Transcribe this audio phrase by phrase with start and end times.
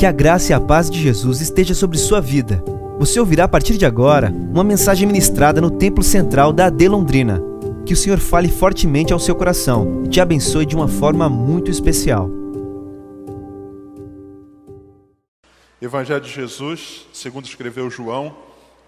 [0.00, 2.64] Que a graça e a paz de Jesus esteja sobre sua vida.
[2.98, 7.38] Você ouvirá a partir de agora uma mensagem ministrada no Templo Central da AD Londrina.
[7.84, 11.70] Que o Senhor fale fortemente ao seu coração e te abençoe de uma forma muito
[11.70, 12.30] especial.
[15.82, 18.34] Evangelho de Jesus, segundo escreveu João,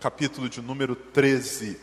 [0.01, 1.79] capítulo de número 13.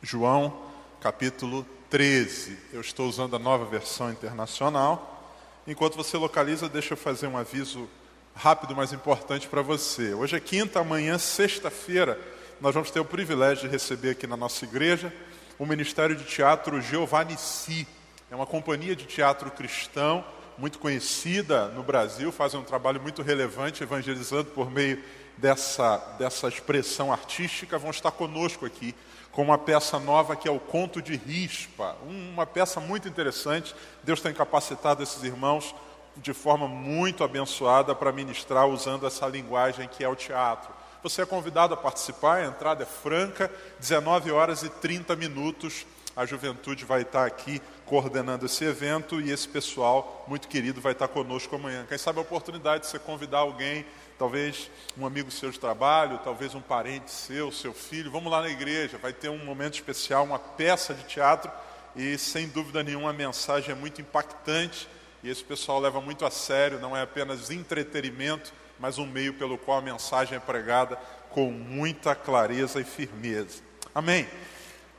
[0.00, 0.56] João,
[1.00, 2.56] capítulo 13.
[2.72, 5.34] Eu estou usando a nova versão internacional.
[5.66, 7.88] Enquanto você localiza, deixa eu fazer um aviso
[8.36, 10.12] rápido, mas importante para você.
[10.12, 12.20] Hoje é quinta, amanhã, sexta-feira,
[12.60, 15.12] nós vamos ter o privilégio de receber aqui na nossa igreja
[15.58, 17.88] o Ministério de Teatro Giovanni Si.
[18.30, 20.22] É uma companhia de teatro cristão
[20.58, 25.02] muito conhecida no Brasil, faz um trabalho muito relevante evangelizando por meio
[25.38, 27.78] dessa, dessa expressão artística.
[27.78, 28.94] Vão estar conosco aqui
[29.32, 33.74] com uma peça nova que é o Conto de Rispa, uma peça muito interessante.
[34.04, 35.74] Deus tem capacitado esses irmãos
[36.16, 40.72] de forma muito abençoada para ministrar usando essa linguagem que é o teatro.
[41.02, 45.86] Você é convidado a participar, a entrada é franca, 19 horas e 30 minutos.
[46.16, 51.08] A juventude vai estar aqui coordenando esse evento e esse pessoal muito querido vai estar
[51.08, 51.84] conosco amanhã.
[51.86, 53.84] Quem sabe a oportunidade de você convidar alguém
[54.18, 58.10] talvez um amigo seu de trabalho, talvez um parente seu, seu filho.
[58.10, 61.50] Vamos lá na igreja, vai ter um momento especial, uma peça de teatro
[61.94, 64.88] e sem dúvida nenhuma a mensagem é muito impactante
[65.26, 69.58] e esse pessoal leva muito a sério, não é apenas entretenimento, mas um meio pelo
[69.58, 70.94] qual a mensagem é pregada
[71.30, 73.60] com muita clareza e firmeza.
[73.92, 74.28] Amém.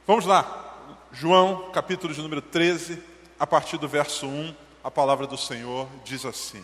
[0.05, 0.97] Vamos lá.
[1.13, 3.01] João, capítulo de número 13,
[3.39, 6.61] a partir do verso 1, a palavra do Senhor diz assim: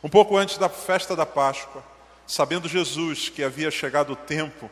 [0.00, 1.82] um pouco antes da festa da Páscoa,
[2.24, 4.70] sabendo Jesus que havia chegado o tempo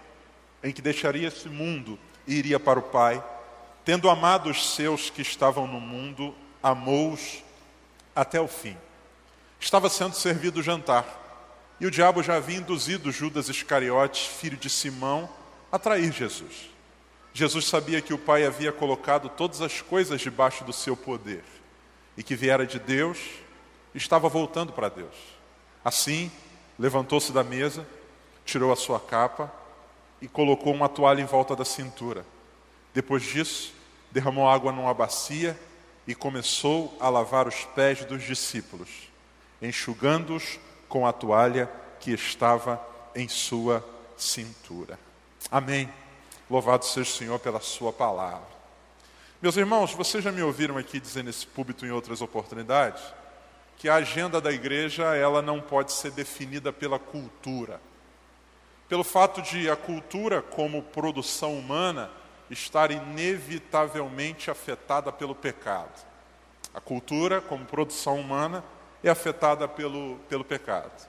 [0.63, 3.21] em que deixaria esse mundo e iria para o Pai,
[3.85, 7.43] tendo amado os seus que estavam no mundo, amou-os
[8.15, 8.77] até o fim.
[9.59, 11.05] Estava sendo servido o jantar,
[11.81, 15.29] e o diabo já havia induzido Judas Iscariotes, filho de Simão,
[15.71, 16.71] a trair Jesus.
[17.33, 21.45] Jesus sabia que o Pai havia colocado todas as coisas debaixo do seu poder
[22.17, 23.19] e que viera de Deus
[23.95, 25.15] estava voltando para Deus.
[25.85, 26.31] Assim,
[26.79, 27.87] levantou-se da mesa,
[28.45, 29.53] tirou a sua capa
[30.21, 32.27] e colocou uma toalha em volta da cintura.
[32.93, 33.73] Depois disso,
[34.11, 35.59] derramou água numa bacia
[36.07, 38.89] e começou a lavar os pés dos discípulos,
[39.61, 42.81] enxugando-os com a toalha que estava
[43.15, 43.85] em sua
[44.17, 44.99] cintura.
[45.51, 45.93] Amém.
[46.49, 48.49] Louvado seja o Senhor pela sua palavra.
[49.41, 53.03] Meus irmãos, vocês já me ouviram aqui dizer nesse púlpito em outras oportunidades
[53.79, 57.81] que a agenda da igreja ela não pode ser definida pela cultura.
[58.89, 62.11] Pelo fato de a cultura como produção humana
[62.51, 66.05] estar inevitavelmente afetada pelo pecado.
[66.75, 68.65] A cultura como produção humana
[69.03, 71.09] é afetada pelo, pelo pecado.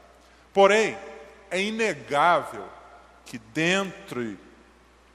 [0.53, 0.97] Porém,
[1.49, 2.65] é inegável
[3.25, 4.37] que dentro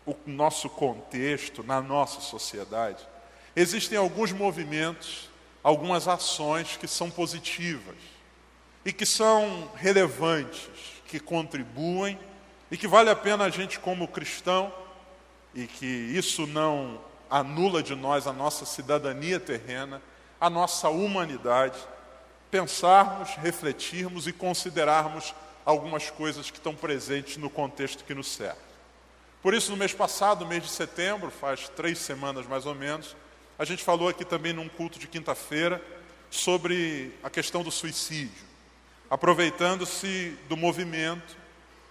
[0.07, 3.07] do nosso contexto, na nossa sociedade,
[3.55, 5.31] existem alguns movimentos
[5.67, 7.97] algumas ações que são positivas
[8.85, 10.71] e que são relevantes,
[11.09, 12.17] que contribuem
[12.71, 14.73] e que vale a pena a gente, como cristão,
[15.57, 17.01] e que isso não
[17.31, 20.03] anula de nós a nossa cidadania terrena,
[20.39, 21.79] a nossa humanidade,
[22.51, 25.35] pensarmos, refletirmos e considerarmos
[25.65, 28.67] algumas coisas que estão presentes no contexto que nos cerca.
[29.43, 33.17] Por isso, no mês passado, mês de setembro, faz três semanas mais ou menos,
[33.59, 35.83] a gente falou aqui também num culto de quinta-feira
[36.31, 38.45] sobre a questão do suicídio,
[39.09, 41.35] aproveitando-se do movimento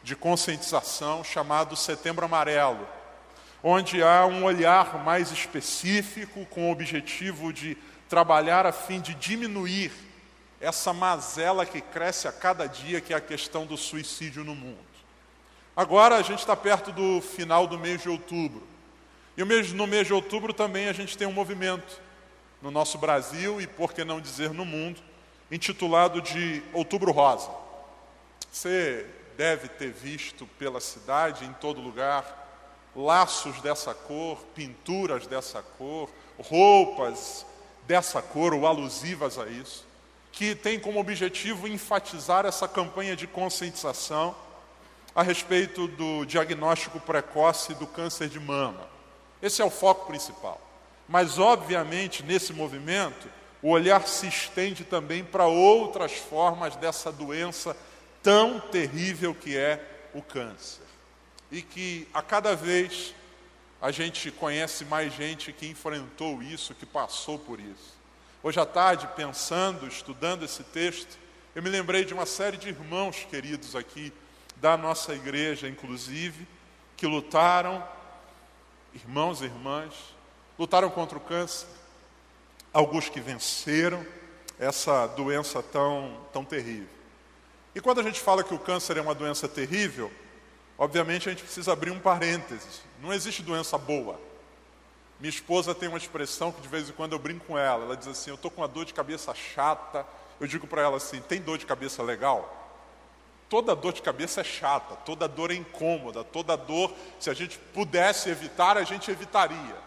[0.04, 2.88] de conscientização chamado Setembro Amarelo,
[3.68, 7.76] onde há um olhar mais específico com o objetivo de
[8.08, 9.92] trabalhar a fim de diminuir
[10.62, 14.86] essa mazela que cresce a cada dia, que é a questão do suicídio no mundo.
[15.76, 18.62] Agora a gente está perto do final do mês de outubro.
[19.36, 22.00] E no mês de outubro também a gente tem um movimento
[22.62, 25.02] no nosso Brasil e, por que não dizer, no mundo,
[25.50, 27.50] intitulado de Outubro Rosa.
[28.52, 32.45] Você deve ter visto pela cidade, em todo lugar,
[32.96, 36.10] laços dessa cor, pinturas dessa cor,
[36.40, 37.46] roupas
[37.86, 39.86] dessa cor ou alusivas a isso,
[40.32, 44.36] que tem como objetivo enfatizar essa campanha de conscientização
[45.16, 48.88] a respeito do diagnóstico precoce do câncer de mama.
[49.42, 50.60] Esse é o foco principal.
[51.08, 53.30] Mas, obviamente, nesse movimento,
[53.62, 57.76] o olhar se estende também para outras formas dessa doença
[58.22, 60.85] tão terrível que é o câncer.
[61.56, 63.16] E que a cada vez
[63.82, 67.96] a gente conhece mais gente que enfrentou isso, que passou por isso.
[68.44, 71.18] Hoje à tarde, pensando, estudando esse texto,
[71.56, 74.12] Eu me lembrei de uma série de irmãos queridos aqui,
[74.58, 76.46] da nossa igreja, inclusive,
[76.98, 77.82] que lutaram,
[78.94, 79.94] irmãos e irmãs,
[80.60, 81.68] lutaram contra o câncer,
[82.74, 84.06] alguns que venceram
[84.60, 86.90] essa doença tão, tão terrível.
[87.74, 90.12] E quando a gente fala que o câncer é uma doença terrível,
[90.78, 92.82] obviamente a gente precisa abrir um parênteses.
[93.02, 94.20] Não existe doença boa.
[95.20, 97.86] Minha esposa tem uma expressão que de vez em quando eu brinco com ela.
[97.86, 100.06] Ela diz assim: Eu estou com uma dor de cabeça chata.
[100.40, 102.64] Eu digo para ela assim: Tem dor de cabeça legal?
[103.48, 107.60] Toda dor de cabeça é chata, toda dor é incômoda, toda dor, se a gente
[107.60, 109.78] pudesse evitar, a gente evitaria.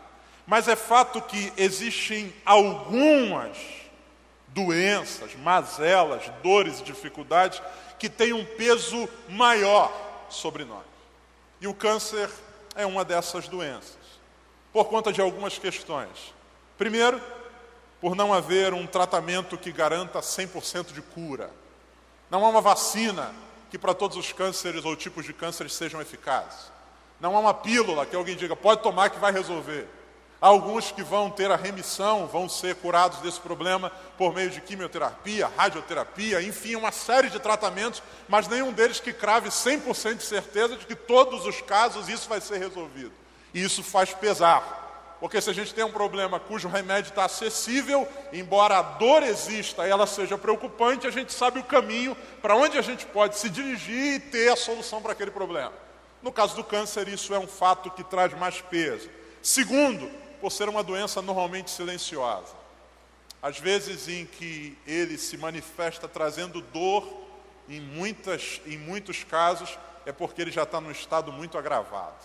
[0.46, 3.58] Mas é fato que existem algumas
[4.48, 7.60] doenças, mazelas, dores e dificuldades
[7.98, 9.92] que têm um peso maior
[10.30, 10.84] sobre nós.
[11.60, 12.30] E o câncer
[12.74, 13.96] é uma dessas doenças,
[14.72, 16.34] por conta de algumas questões.
[16.76, 17.20] Primeiro,
[18.00, 21.50] por não haver um tratamento que garanta 100% de cura.
[22.30, 23.34] Não há uma vacina
[23.70, 26.70] que para todos os cânceres ou tipos de cânceres sejam eficazes.
[27.20, 29.88] Não há uma pílula que alguém diga, pode tomar que vai resolver.
[30.40, 35.50] Alguns que vão ter a remissão, vão ser curados desse problema por meio de quimioterapia,
[35.56, 40.86] radioterapia, enfim, uma série de tratamentos, mas nenhum deles que crave 100% de certeza de
[40.86, 43.10] que todos os casos isso vai ser resolvido.
[43.52, 45.16] E isso faz pesar.
[45.18, 49.88] Porque se a gente tem um problema cujo remédio está acessível, embora a dor exista
[49.88, 53.50] e ela seja preocupante, a gente sabe o caminho para onde a gente pode se
[53.50, 55.72] dirigir e ter a solução para aquele problema.
[56.22, 59.10] No caso do câncer, isso é um fato que traz mais peso.
[59.42, 60.08] Segundo,
[60.40, 62.54] por ser uma doença normalmente silenciosa.
[63.42, 67.06] Às vezes em que ele se manifesta trazendo dor,
[67.68, 72.16] em, muitas, em muitos casos, é porque ele já está num estado muito agravado.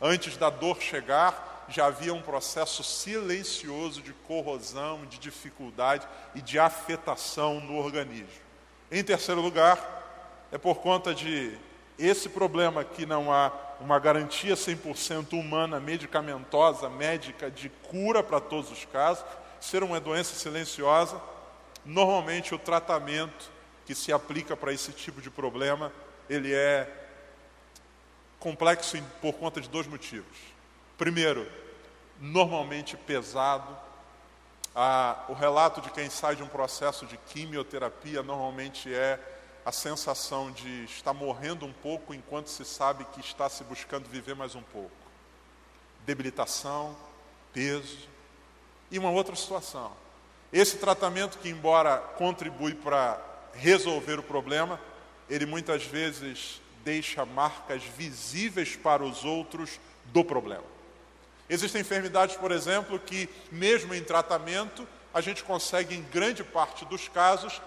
[0.00, 6.58] Antes da dor chegar, já havia um processo silencioso de corrosão, de dificuldade e de
[6.58, 8.44] afetação no organismo.
[8.90, 10.02] Em terceiro lugar,
[10.52, 11.56] é por conta de
[11.98, 18.70] esse problema que não há uma garantia 100% humana, medicamentosa, médica, de cura para todos
[18.70, 19.24] os casos,
[19.60, 21.20] ser uma doença silenciosa,
[21.84, 23.50] normalmente o tratamento
[23.86, 25.92] que se aplica para esse tipo de problema,
[26.28, 26.90] ele é
[28.38, 30.36] complexo por conta de dois motivos.
[30.98, 31.46] Primeiro,
[32.20, 33.76] normalmente pesado.
[34.74, 39.20] Ah, o relato de quem sai de um processo de quimioterapia normalmente é
[39.64, 44.34] a sensação de estar morrendo um pouco enquanto se sabe que está se buscando viver
[44.34, 44.90] mais um pouco.
[46.04, 46.94] Debilitação,
[47.52, 48.08] peso
[48.90, 49.92] e uma outra situação.
[50.52, 53.20] Esse tratamento que, embora contribui para
[53.54, 54.78] resolver o problema,
[55.30, 60.74] ele muitas vezes deixa marcas visíveis para os outros do problema.
[61.48, 67.08] Existem enfermidades, por exemplo, que, mesmo em tratamento, a gente consegue, em grande parte dos
[67.08, 67.62] casos,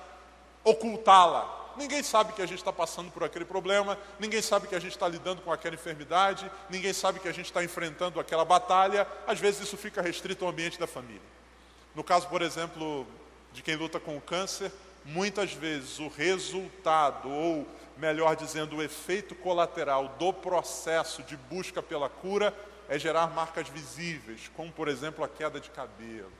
[0.63, 1.56] ocultá-la.
[1.77, 4.93] Ninguém sabe que a gente está passando por aquele problema, ninguém sabe que a gente
[4.93, 9.07] está lidando com aquela enfermidade, ninguém sabe que a gente está enfrentando aquela batalha.
[9.27, 11.21] Às vezes isso fica restrito ao ambiente da família.
[11.93, 13.05] No caso, por exemplo,
[13.53, 14.71] de quem luta com o câncer,
[15.05, 22.09] muitas vezes o resultado, ou melhor dizendo, o efeito colateral do processo de busca pela
[22.09, 22.53] cura
[22.89, 26.31] é gerar marcas visíveis, como por exemplo a queda de cabelo.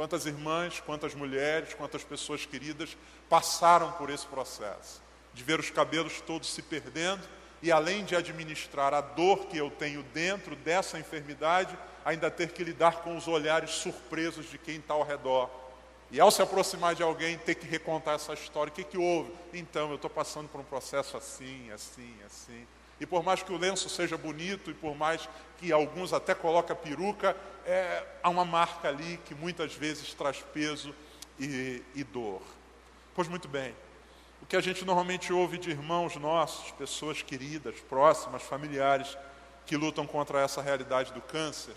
[0.00, 2.96] Quantas irmãs, quantas mulheres, quantas pessoas queridas
[3.28, 5.02] passaram por esse processo
[5.34, 7.20] de ver os cabelos todos se perdendo
[7.60, 12.64] e além de administrar a dor que eu tenho dentro dessa enfermidade, ainda ter que
[12.64, 15.50] lidar com os olhares surpresos de quem está ao redor.
[16.10, 18.70] E ao se aproximar de alguém, ter que recontar essa história.
[18.70, 19.30] O que, que houve?
[19.52, 22.66] Então, eu estou passando por um processo assim, assim, assim.
[23.00, 25.26] E por mais que o lenço seja bonito e por mais
[25.58, 30.42] que alguns até coloquem a peruca, é, há uma marca ali que muitas vezes traz
[30.52, 30.94] peso
[31.38, 32.42] e, e dor.
[33.14, 33.74] Pois muito bem,
[34.42, 39.16] o que a gente normalmente ouve de irmãos nossos, pessoas queridas, próximas, familiares,
[39.66, 41.74] que lutam contra essa realidade do câncer,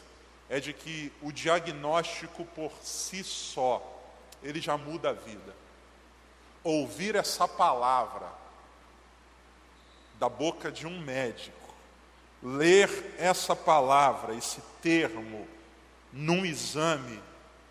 [0.49, 3.81] é de que o diagnóstico por si só,
[4.41, 5.55] ele já muda a vida.
[6.63, 8.27] Ouvir essa palavra,
[10.23, 11.75] da boca de um médico,
[12.41, 15.45] ler essa palavra, esse termo,
[16.13, 17.21] num exame,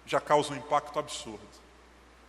[0.04, 1.40] já causa um impacto absurdo.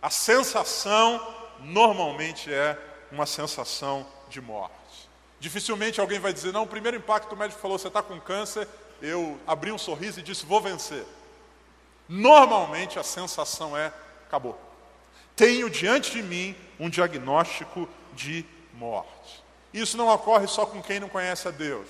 [0.00, 1.20] A sensação
[1.60, 2.78] normalmente é
[3.12, 5.10] uma sensação de morte.
[5.38, 8.66] Dificilmente alguém vai dizer, não, o primeiro impacto o médico falou, você está com câncer,
[9.02, 11.04] eu abri um sorriso e disse, vou vencer.
[12.08, 13.92] Normalmente a sensação é,
[14.26, 14.58] acabou.
[15.36, 19.43] Tenho diante de mim um diagnóstico de morte.
[19.74, 21.86] Isso não ocorre só com quem não conhece a Deus.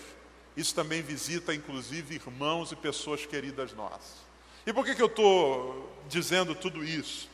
[0.57, 4.25] Isso também visita, inclusive, irmãos e pessoas queridas nossas.
[4.67, 7.29] E por que, que eu estou dizendo tudo isso?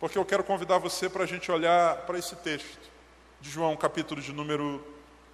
[0.00, 2.78] porque eu quero convidar você para a gente olhar para esse texto
[3.40, 4.84] de João, capítulo de número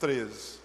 [0.00, 0.58] 13.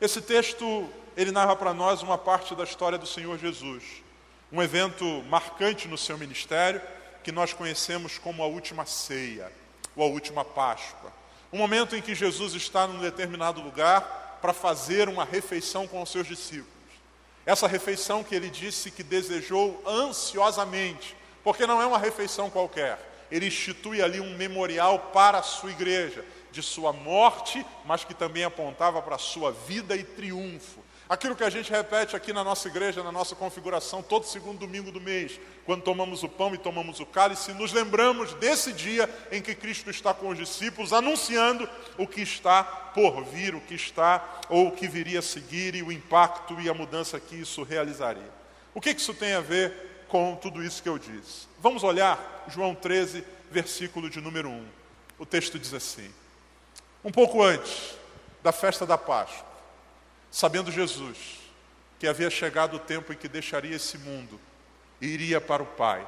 [0.00, 4.02] Esse texto, ele narra para nós uma parte da história do Senhor Jesus,
[4.50, 6.80] um evento marcante no seu ministério,
[7.22, 9.52] que nós conhecemos como a última ceia,
[9.94, 11.12] ou a última Páscoa.
[11.52, 16.10] Um momento em que Jesus está num determinado lugar para fazer uma refeição com os
[16.10, 16.72] seus discípulos.
[17.44, 22.98] Essa refeição que ele disse que desejou ansiosamente, porque não é uma refeição qualquer,
[23.30, 28.44] ele institui ali um memorial para a sua igreja, de sua morte, mas que também
[28.44, 30.80] apontava para a sua vida e triunfo.
[31.08, 34.90] Aquilo que a gente repete aqui na nossa igreja, na nossa configuração, todo segundo domingo
[34.90, 39.40] do mês, quando tomamos o pão e tomamos o cálice, nos lembramos desse dia em
[39.40, 44.40] que Cristo está com os discípulos, anunciando o que está por vir, o que está
[44.48, 48.30] ou o que viria a seguir e o impacto e a mudança que isso realizaria.
[48.74, 51.46] O que isso tem a ver com tudo isso que eu disse.
[51.60, 54.66] Vamos olhar João 13, versículo de número 1.
[55.20, 56.12] O texto diz assim:
[57.04, 57.94] Um pouco antes
[58.42, 59.45] da festa da Páscoa,
[60.30, 61.16] sabendo Jesus
[61.98, 64.38] que havia chegado o tempo em que deixaria esse mundo
[65.00, 66.06] e iria para o Pai,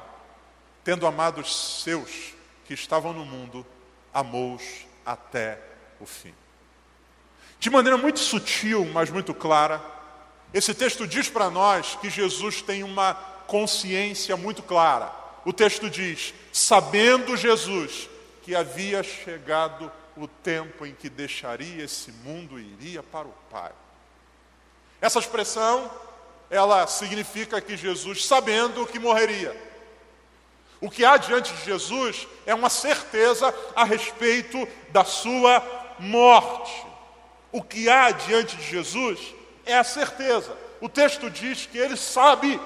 [0.83, 2.33] tendo amado os seus
[2.65, 3.65] que estavam no mundo,
[4.13, 5.59] amou-os até
[5.99, 6.33] o fim.
[7.59, 9.81] De maneira muito sutil, mas muito clara,
[10.53, 13.13] esse texto diz para nós que Jesus tem uma
[13.47, 15.11] consciência muito clara.
[15.43, 18.09] O texto diz: sabendo Jesus
[18.43, 23.71] que havia chegado o tempo em que deixaria esse mundo e iria para o Pai.
[25.01, 25.89] Essa expressão,
[26.49, 29.55] ela significa que Jesus, sabendo que morreria,
[30.81, 35.61] o que há diante de Jesus é uma certeza a respeito da sua
[35.99, 36.85] morte.
[37.51, 39.19] O que há diante de Jesus
[39.65, 40.55] é a certeza.
[40.79, 42.59] O texto diz que ele sabe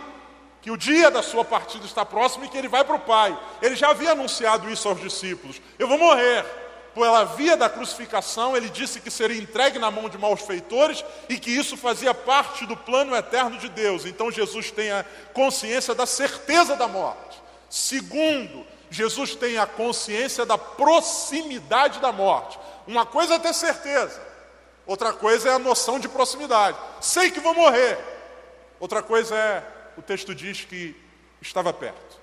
[0.61, 3.37] que o dia da sua partida está próximo e que ele vai para o Pai.
[3.61, 6.45] Ele já havia anunciado isso aos discípulos: Eu vou morrer.
[6.93, 11.49] Pela via da crucificação, ele disse que seria entregue na mão de malfeitores e que
[11.49, 14.05] isso fazia parte do plano eterno de Deus.
[14.05, 17.41] Então Jesus tem a consciência da certeza da morte.
[17.67, 22.59] Segundo, Jesus tem a consciência da proximidade da morte.
[22.85, 24.21] Uma coisa é ter certeza,
[24.85, 26.77] outra coisa é a noção de proximidade.
[27.01, 27.97] Sei que vou morrer.
[28.79, 29.63] Outra coisa é
[29.97, 30.95] o texto diz que
[31.41, 32.19] estava perto.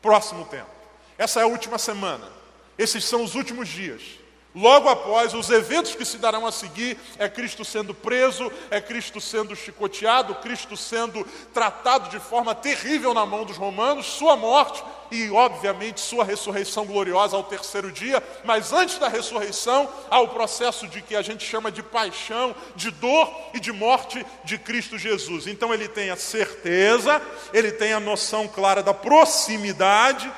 [0.00, 0.70] Próximo tempo.
[1.18, 2.41] Essa é a última semana.
[2.78, 4.22] Esses são os últimos dias.
[4.54, 9.18] Logo após, os eventos que se darão a seguir é Cristo sendo preso, é Cristo
[9.18, 15.30] sendo chicoteado, Cristo sendo tratado de forma terrível na mão dos romanos, sua morte e,
[15.30, 18.22] obviamente, sua ressurreição gloriosa ao terceiro dia.
[18.44, 22.90] Mas antes da ressurreição, há o processo de que a gente chama de paixão, de
[22.90, 25.46] dor e de morte de Cristo Jesus.
[25.46, 27.22] Então, ele tem a certeza,
[27.54, 30.30] ele tem a noção clara da proximidade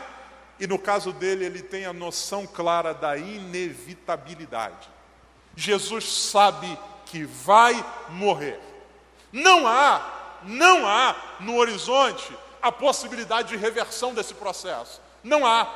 [0.59, 4.89] e no caso dele, ele tem a noção clara da inevitabilidade.
[5.57, 8.61] Jesus sabe que vai morrer.
[9.33, 15.01] Não há, não há no horizonte a possibilidade de reversão desse processo.
[15.23, 15.69] Não há.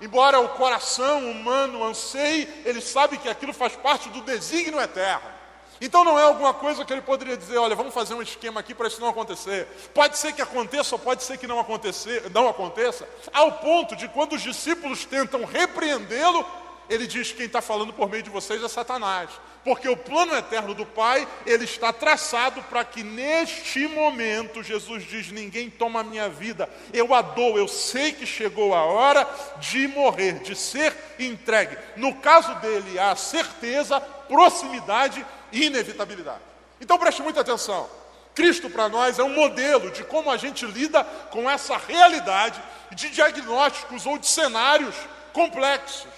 [0.00, 5.35] Embora o coração humano anseie, ele sabe que aquilo faz parte do desígnio eterno.
[5.80, 8.74] Então não é alguma coisa que ele poderia dizer, olha, vamos fazer um esquema aqui
[8.74, 9.66] para isso não acontecer.
[9.92, 14.08] Pode ser que aconteça ou pode ser que não, acontecer, não aconteça, ao ponto de
[14.08, 16.46] quando os discípulos tentam repreendê-lo,
[16.88, 19.30] ele diz que quem está falando por meio de vocês é Satanás.
[19.64, 25.32] Porque o plano eterno do Pai, ele está traçado para que neste momento, Jesus diz:
[25.32, 29.28] ninguém toma a minha vida, eu a dou, eu sei que chegou a hora
[29.58, 31.76] de morrer, de ser entregue.
[31.96, 36.42] No caso dele, há certeza, proximidade inevitabilidade.
[36.80, 37.88] Então preste muita atenção.
[38.34, 42.62] Cristo para nós é um modelo de como a gente lida com essa realidade
[42.92, 44.94] de diagnósticos ou de cenários
[45.32, 46.12] complexos.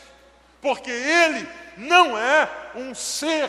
[0.61, 3.49] Porque ele não é um ser,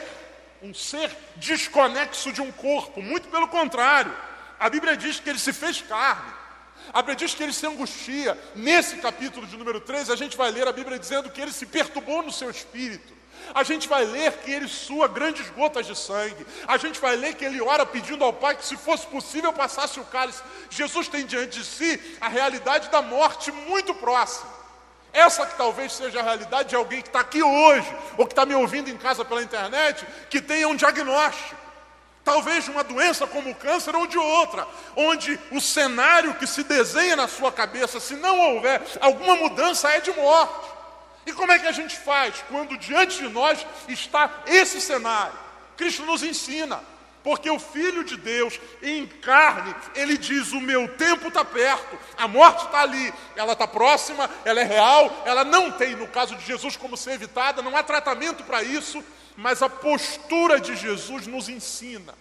[0.61, 4.15] um ser desconexo de um corpo, muito pelo contrário.
[4.59, 6.31] A Bíblia diz que ele se fez carne.
[6.93, 8.37] A Bíblia diz que ele se angustia.
[8.55, 11.65] Nesse capítulo de número 13, a gente vai ler a Bíblia dizendo que ele se
[11.65, 13.18] perturbou no seu espírito.
[13.53, 16.45] A gente vai ler que ele sua grandes gotas de sangue.
[16.67, 19.99] A gente vai ler que ele ora pedindo ao Pai que, se fosse possível, passasse
[19.99, 20.41] o cálice.
[20.69, 24.59] Jesus tem diante de si a realidade da morte muito próxima.
[25.11, 28.45] Essa que talvez seja a realidade de alguém que está aqui hoje, ou que está
[28.45, 31.55] me ouvindo em casa pela internet, que tenha um diagnóstico.
[32.23, 36.63] Talvez de uma doença como o câncer ou de outra, onde o cenário que se
[36.63, 40.68] desenha na sua cabeça, se não houver alguma mudança, é de morte.
[41.29, 45.37] E como é que a gente faz quando diante de nós está esse cenário?
[45.77, 46.81] Cristo nos ensina.
[47.23, 52.27] Porque o Filho de Deus, em carne, ele diz: O meu tempo está perto, a
[52.27, 56.43] morte está ali, ela está próxima, ela é real, ela não tem, no caso de
[56.43, 59.03] Jesus, como ser evitada, não há tratamento para isso,
[59.37, 62.15] mas a postura de Jesus nos ensina.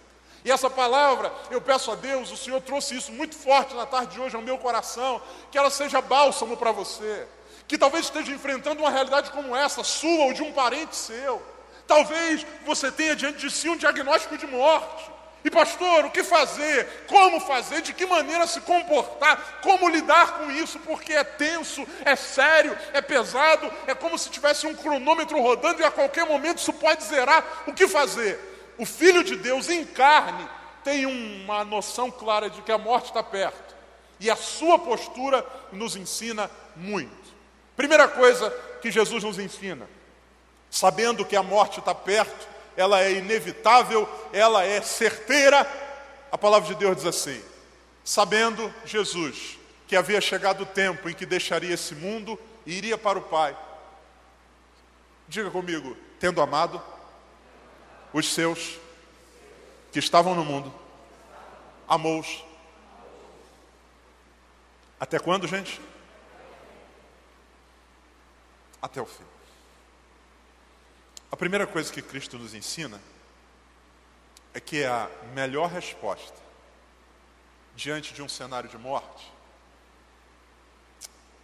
[0.45, 4.13] E essa palavra, eu peço a Deus, o Senhor trouxe isso muito forte na tarde
[4.13, 5.19] de hoje ao meu coração,
[5.51, 7.27] que ela seja bálsamo para você,
[7.69, 11.39] que talvez esteja enfrentando uma realidade como essa, sua ou de um parente seu.
[11.85, 15.11] Talvez você tenha diante de si um diagnóstico de morte.
[15.45, 17.05] E pastor, o que fazer?
[17.07, 17.81] Como fazer?
[17.83, 19.59] De que maneira se comportar?
[19.61, 20.79] Como lidar com isso?
[20.79, 25.85] Porque é tenso, é sério, é pesado, é como se tivesse um cronômetro rodando e
[25.85, 27.63] a qualquer momento isso pode zerar.
[27.67, 28.73] O que fazer?
[28.79, 30.49] O Filho de Deus em carne
[30.83, 33.75] tem uma noção clara de que a morte está perto.
[34.19, 37.28] E a sua postura nos ensina muito.
[37.79, 38.49] Primeira coisa
[38.81, 39.87] que Jesus nos ensina:
[40.69, 42.45] sabendo que a morte está perto,
[42.75, 45.65] ela é inevitável, ela é certeira.
[46.29, 47.41] A palavra de Deus diz assim:
[48.03, 49.57] sabendo Jesus
[49.87, 53.57] que havia chegado o tempo em que deixaria esse mundo e iria para o Pai.
[55.29, 56.83] Diga comigo, tendo amado
[58.11, 58.77] os seus
[59.89, 60.73] que estavam no mundo,
[61.87, 62.43] amou-os.
[64.99, 65.79] Até quando, gente?
[68.81, 69.25] Até o fim.
[71.31, 72.99] A primeira coisa que Cristo nos ensina
[74.53, 76.37] é que a melhor resposta
[77.75, 79.31] diante de um cenário de morte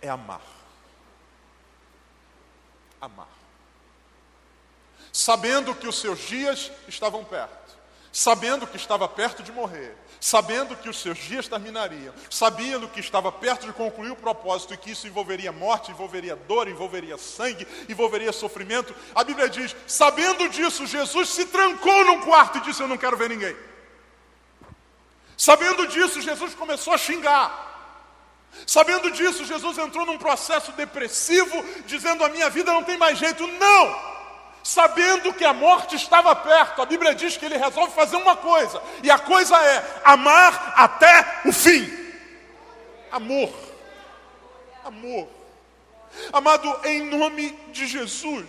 [0.02, 0.42] é amar.
[3.00, 3.30] Amar.
[5.14, 7.65] Sabendo que os seus dias estavam perto
[8.16, 13.30] sabendo que estava perto de morrer, sabendo que os seus dias terminariam, sabendo que estava
[13.30, 18.32] perto de concluir o propósito e que isso envolveria morte, envolveria dor, envolveria sangue, envolveria
[18.32, 22.98] sofrimento, a Bíblia diz: sabendo disso, Jesus se trancou num quarto e disse: Eu não
[22.98, 23.54] quero ver ninguém.
[25.36, 27.66] Sabendo disso, Jesus começou a xingar.
[28.66, 33.46] Sabendo disso, Jesus entrou num processo depressivo, dizendo: A minha vida não tem mais jeito.
[33.46, 34.15] Não!
[34.66, 36.82] Sabendo que a morte estava perto.
[36.82, 41.44] A Bíblia diz que ele resolve fazer uma coisa, e a coisa é amar até
[41.46, 41.88] o fim.
[43.12, 43.54] Amor.
[44.84, 45.28] Amor.
[46.34, 48.46] Amado, em nome de Jesus,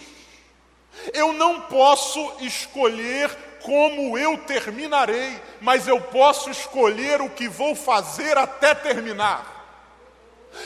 [1.13, 3.31] eu não posso escolher
[3.63, 9.55] como eu terminarei, mas eu posso escolher o que vou fazer até terminar.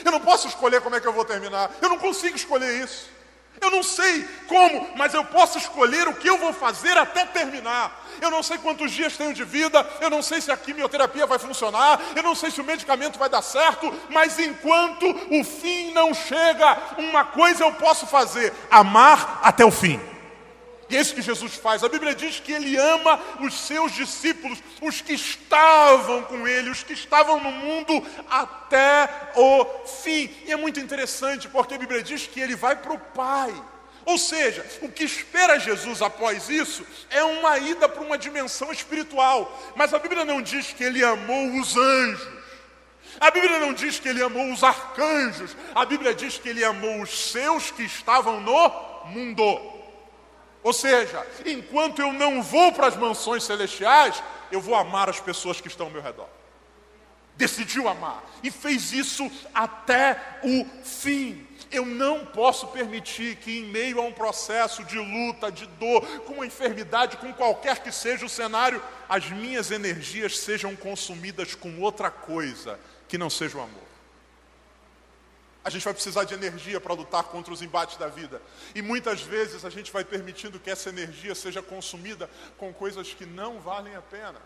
[0.05, 3.11] Eu não posso escolher como é que eu vou terminar, eu não consigo escolher isso.
[3.61, 8.07] Eu não sei como, mas eu posso escolher o que eu vou fazer até terminar.
[8.21, 11.39] Eu não sei quantos dias tenho de vida, eu não sei se a quimioterapia vai
[11.39, 16.13] funcionar, eu não sei se o medicamento vai dar certo, mas enquanto o fim não
[16.13, 20.01] chega, uma coisa eu posso fazer: amar até o fim.
[20.91, 21.85] E é isso que Jesus faz.
[21.85, 26.83] A Bíblia diz que ele ama os seus discípulos, os que estavam com ele, os
[26.83, 29.65] que estavam no mundo até o
[30.03, 30.29] fim.
[30.45, 33.55] E é muito interessante porque a Bíblia diz que ele vai para o Pai.
[34.05, 39.73] Ou seja, o que espera Jesus após isso é uma ida para uma dimensão espiritual.
[39.77, 42.41] Mas a Bíblia não diz que ele amou os anjos.
[43.21, 45.57] A Bíblia não diz que ele amou os arcanjos.
[45.73, 48.69] A Bíblia diz que ele amou os seus que estavam no
[49.07, 49.80] mundo.
[50.63, 55.61] Ou seja, enquanto eu não vou para as mansões celestiais, eu vou amar as pessoas
[55.61, 56.29] que estão ao meu redor.
[57.37, 61.47] Decidiu amar e fez isso até o fim.
[61.73, 66.35] Eu não posso permitir que, em meio a um processo de luta, de dor, com
[66.35, 72.11] uma enfermidade, com qualquer que seja o cenário, as minhas energias sejam consumidas com outra
[72.11, 73.90] coisa que não seja o amor.
[75.63, 78.41] A gente vai precisar de energia para lutar contra os embates da vida.
[78.75, 83.27] E muitas vezes a gente vai permitindo que essa energia seja consumida com coisas que
[83.27, 84.41] não valem a pena.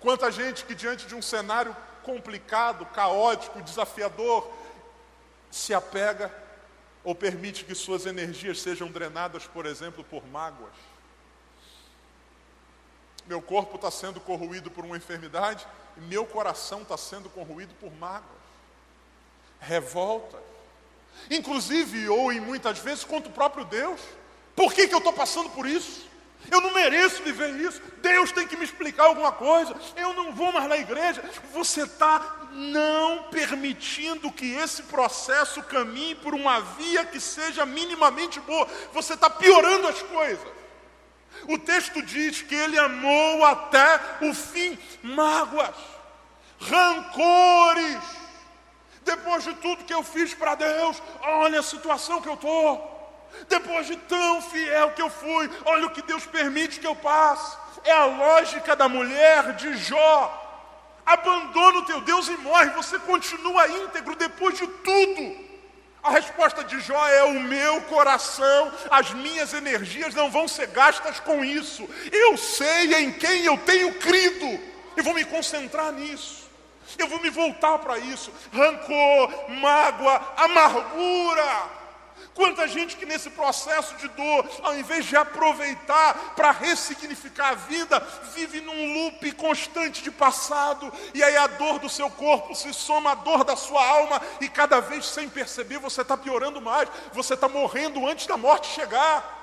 [0.00, 4.50] Quanta gente que, diante de um cenário complicado, caótico, desafiador,
[5.50, 6.32] se apega
[7.04, 10.72] ou permite que suas energias sejam drenadas, por exemplo, por mágoas.
[13.26, 17.92] Meu corpo está sendo corroído por uma enfermidade e meu coração está sendo corroído por
[17.92, 18.45] mágoas
[19.60, 20.38] revolta,
[21.30, 24.00] inclusive ou em muitas vezes contra o próprio Deus.
[24.54, 26.06] Por que, que eu estou passando por isso?
[26.50, 27.82] Eu não mereço viver isso.
[28.00, 29.74] Deus tem que me explicar alguma coisa.
[29.96, 31.22] Eu não vou mais na igreja.
[31.52, 38.68] Você está não permitindo que esse processo caminhe por uma via que seja minimamente boa.
[38.92, 40.46] Você está piorando as coisas.
[41.48, 45.76] O texto diz que ele amou até o fim mágoas,
[46.58, 47.98] rancores
[49.06, 52.94] depois de tudo que eu fiz para Deus, olha a situação que eu estou.
[53.48, 57.56] Depois de tão fiel que eu fui, olha o que Deus permite que eu passe.
[57.84, 60.42] É a lógica da mulher de Jó.
[61.06, 65.46] Abandona o teu Deus e morre, você continua íntegro depois de tudo.
[66.02, 71.20] A resposta de Jó é: o meu coração, as minhas energias não vão ser gastas
[71.20, 71.88] com isso.
[72.10, 74.60] Eu sei em quem eu tenho crido,
[74.96, 76.45] e vou me concentrar nisso.
[76.98, 78.32] Eu vou me voltar para isso.
[78.52, 81.76] Rancor, mágoa, amargura,
[82.36, 87.98] Quanta gente que nesse processo de dor, ao invés de aproveitar para ressignificar a vida,
[88.34, 93.12] vive num loop constante de passado, e aí a dor do seu corpo se soma
[93.12, 97.32] à dor da sua alma, e cada vez sem perceber você está piorando mais, você
[97.32, 99.35] está morrendo antes da morte chegar.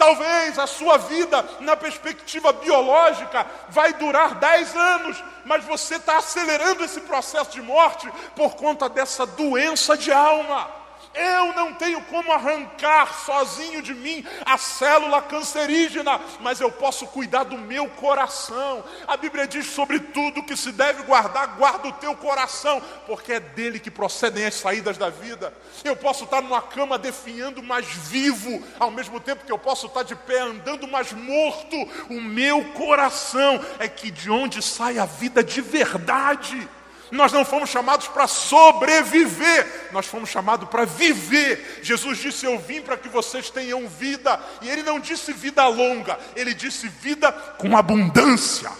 [0.00, 6.82] Talvez a sua vida, na perspectiva biológica, vai durar 10 anos, mas você está acelerando
[6.82, 10.79] esse processo de morte por conta dessa doença de alma.
[11.12, 17.44] Eu não tenho como arrancar sozinho de mim a célula cancerígena, mas eu posso cuidar
[17.44, 18.84] do meu coração.
[19.08, 23.40] A Bíblia diz sobre tudo que se deve guardar, guarda o teu coração, porque é
[23.40, 25.52] dele que procedem as saídas da vida.
[25.82, 30.04] Eu posso estar numa cama definhando, mas vivo, ao mesmo tempo que eu posso estar
[30.04, 31.76] de pé andando, mas morto.
[32.08, 36.68] O meu coração é que de onde sai a vida de verdade.
[37.10, 41.80] Nós não fomos chamados para sobreviver, nós fomos chamados para viver.
[41.82, 46.18] Jesus disse: Eu vim para que vocês tenham vida, e Ele não disse vida longa,
[46.36, 48.70] Ele disse vida com abundância.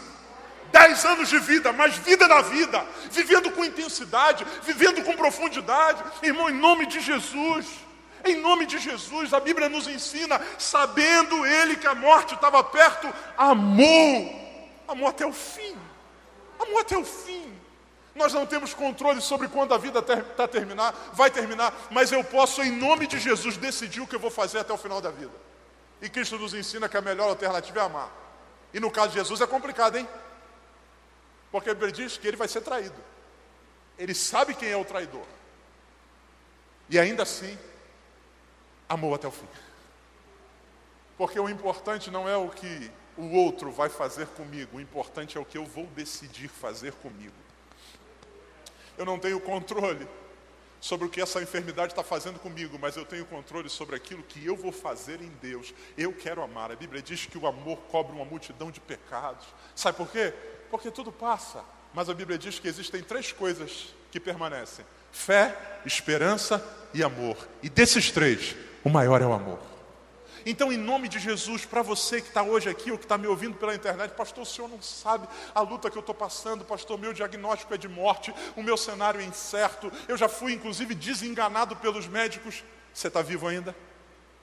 [0.71, 6.49] Dez anos de vida, mas vida na vida, vivendo com intensidade, vivendo com profundidade, irmão,
[6.49, 7.67] em nome de Jesus.
[8.23, 13.11] Em nome de Jesus, a Bíblia nos ensina, sabendo ele que a morte estava perto,
[13.35, 15.75] amou, amou até o fim,
[16.59, 17.60] amou até o fim.
[18.15, 22.63] Nós não temos controle sobre quando a vida está terminar, vai terminar, mas eu posso,
[22.63, 25.33] em nome de Jesus, decidir o que eu vou fazer até o final da vida.
[26.03, 28.11] E Cristo nos ensina que a melhor alternativa é amar.
[28.73, 30.09] E no caso de Jesus é complicado, hein?
[31.53, 32.95] Porque ele diz que ele vai ser traído.
[33.99, 35.27] Ele sabe quem é o traidor.
[36.89, 37.57] E ainda assim,
[38.89, 39.47] amou até o fim.
[41.17, 45.41] Porque o importante não é o que o outro vai fazer comigo, o importante é
[45.41, 47.35] o que eu vou decidir fazer comigo.
[49.01, 50.07] Eu não tenho controle
[50.79, 54.45] sobre o que essa enfermidade está fazendo comigo, mas eu tenho controle sobre aquilo que
[54.45, 55.73] eu vou fazer em Deus.
[55.97, 56.71] Eu quero amar.
[56.71, 59.47] A Bíblia diz que o amor cobre uma multidão de pecados.
[59.75, 60.35] Sabe por quê?
[60.71, 61.65] Porque tudo passa.
[61.95, 67.39] Mas a Bíblia diz que existem três coisas que permanecem: fé, esperança e amor.
[67.63, 69.70] E desses três, o maior é o amor.
[70.47, 73.27] Então, em nome de Jesus, para você que está hoje aqui ou que está me
[73.27, 76.99] ouvindo pela internet, pastor, o senhor não sabe a luta que eu estou passando, pastor,
[76.99, 81.77] meu diagnóstico é de morte, o meu cenário é incerto, eu já fui inclusive desenganado
[81.77, 82.65] pelos médicos.
[82.93, 83.75] Você está vivo ainda?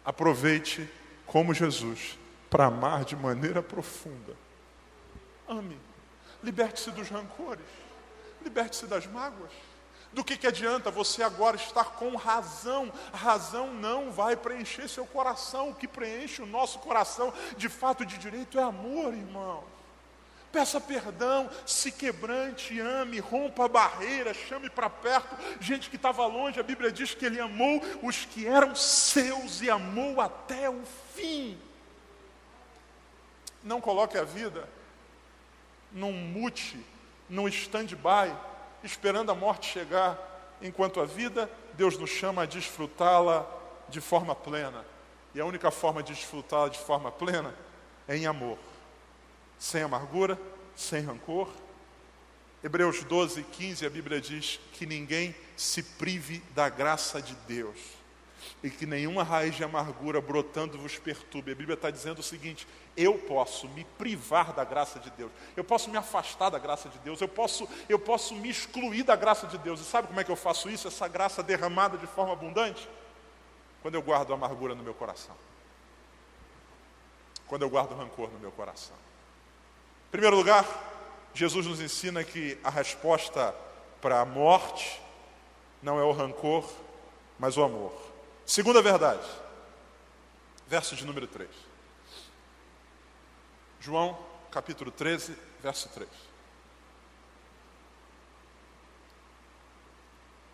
[0.05, 0.89] Aproveite
[1.25, 2.17] como Jesus
[2.49, 4.35] para amar de maneira profunda.
[5.47, 5.77] Ame,
[6.43, 7.65] liberte-se dos rancores,
[8.43, 9.51] liberte-se das mágoas.
[10.13, 12.91] Do que, que adianta você agora estar com razão?
[13.11, 15.69] A razão não vai preencher seu coração.
[15.69, 19.63] O que preenche o nosso coração, de fato de direito, é amor, irmão.
[20.51, 26.59] Peça perdão, se quebrante, ame, rompa a barreira, chame para perto gente que estava longe.
[26.59, 30.81] A Bíblia diz que ele amou os que eram seus e amou até o
[31.13, 31.59] fim.
[33.61, 34.67] Não coloque a vida
[35.91, 36.83] num mute,
[37.29, 38.33] num stand-by
[38.87, 40.17] esperando a morte chegar,
[40.61, 43.45] enquanto a vida, Deus nos chama a desfrutá-la
[43.89, 44.83] de forma plena.
[45.35, 47.53] E a única forma de desfrutá-la de forma plena
[48.07, 48.57] é em amor,
[49.59, 50.39] sem amargura,
[50.75, 51.49] sem rancor.
[52.63, 57.97] Hebreus 12, 15, a Bíblia diz que ninguém se prive da graça de Deus
[58.63, 61.51] e que nenhuma raiz de amargura brotando vos perturbe.
[61.51, 65.63] A Bíblia está dizendo o seguinte: eu posso me privar da graça de Deus, eu
[65.63, 69.47] posso me afastar da graça de Deus, eu posso, eu posso me excluir da graça
[69.47, 69.79] de Deus.
[69.79, 70.87] E sabe como é que eu faço isso?
[70.87, 72.87] Essa graça derramada de forma abundante?
[73.81, 75.35] Quando eu guardo amargura no meu coração,
[77.47, 78.95] quando eu guardo rancor no meu coração.
[80.07, 80.65] Em primeiro lugar,
[81.33, 83.53] Jesus nos ensina que a resposta
[84.01, 85.01] para a morte
[85.81, 86.67] não é o rancor,
[87.37, 87.93] mas o amor.
[88.47, 89.27] Segunda verdade,
[90.67, 91.49] verso de número 3.
[93.81, 94.17] João,
[94.49, 96.09] capítulo 13, verso 3.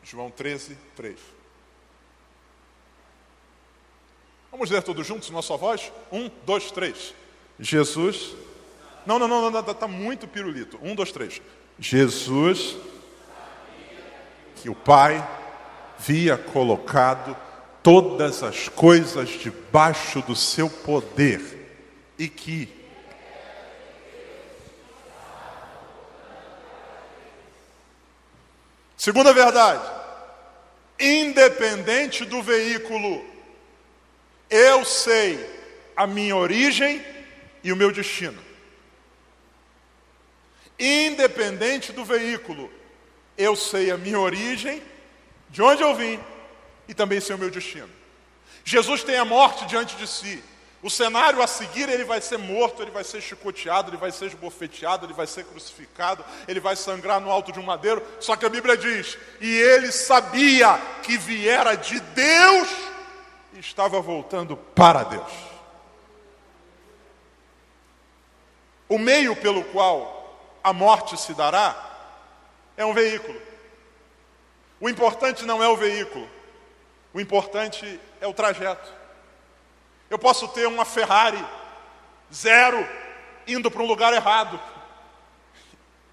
[0.02, 1.20] João 13, 3.
[4.50, 5.92] Vamos ler todos juntos, nossa voz?
[6.12, 7.14] Um, dois, três.
[7.60, 8.34] Jesus.
[9.06, 10.80] Não, não, não, não, está muito pirulito.
[10.82, 11.40] Um, dois, três.
[11.78, 12.76] Jesus,
[14.56, 15.28] que o Pai
[16.00, 17.38] via colocado
[17.84, 21.41] todas as coisas debaixo do seu poder
[22.17, 22.82] e que
[28.96, 29.84] Segunda verdade,
[30.98, 33.22] independente do veículo,
[34.50, 35.46] eu sei
[35.93, 37.06] a minha origem
[37.62, 38.41] e o meu destino.
[40.80, 42.72] Independente do veículo,
[43.38, 44.82] eu sei a minha origem,
[45.50, 46.17] de onde eu vim
[46.88, 47.89] e também sei o meu destino.
[48.63, 50.43] Jesus tem a morte diante de si.
[50.82, 54.26] O cenário a seguir, ele vai ser morto, ele vai ser chicoteado, ele vai ser
[54.26, 58.06] esbofeteado, ele vai ser crucificado, ele vai sangrar no alto de um madeiro.
[58.19, 62.67] Só que a Bíblia diz: e ele sabia que viera de Deus
[63.54, 65.32] e estava voltando para Deus.
[68.89, 71.91] O meio pelo qual a morte se dará
[72.76, 73.41] é um veículo.
[74.82, 76.30] O importante não é o veículo,
[77.13, 78.91] o importante é o trajeto.
[80.10, 81.43] Eu posso ter uma Ferrari
[82.34, 82.88] zero
[83.47, 84.60] indo para um lugar errado.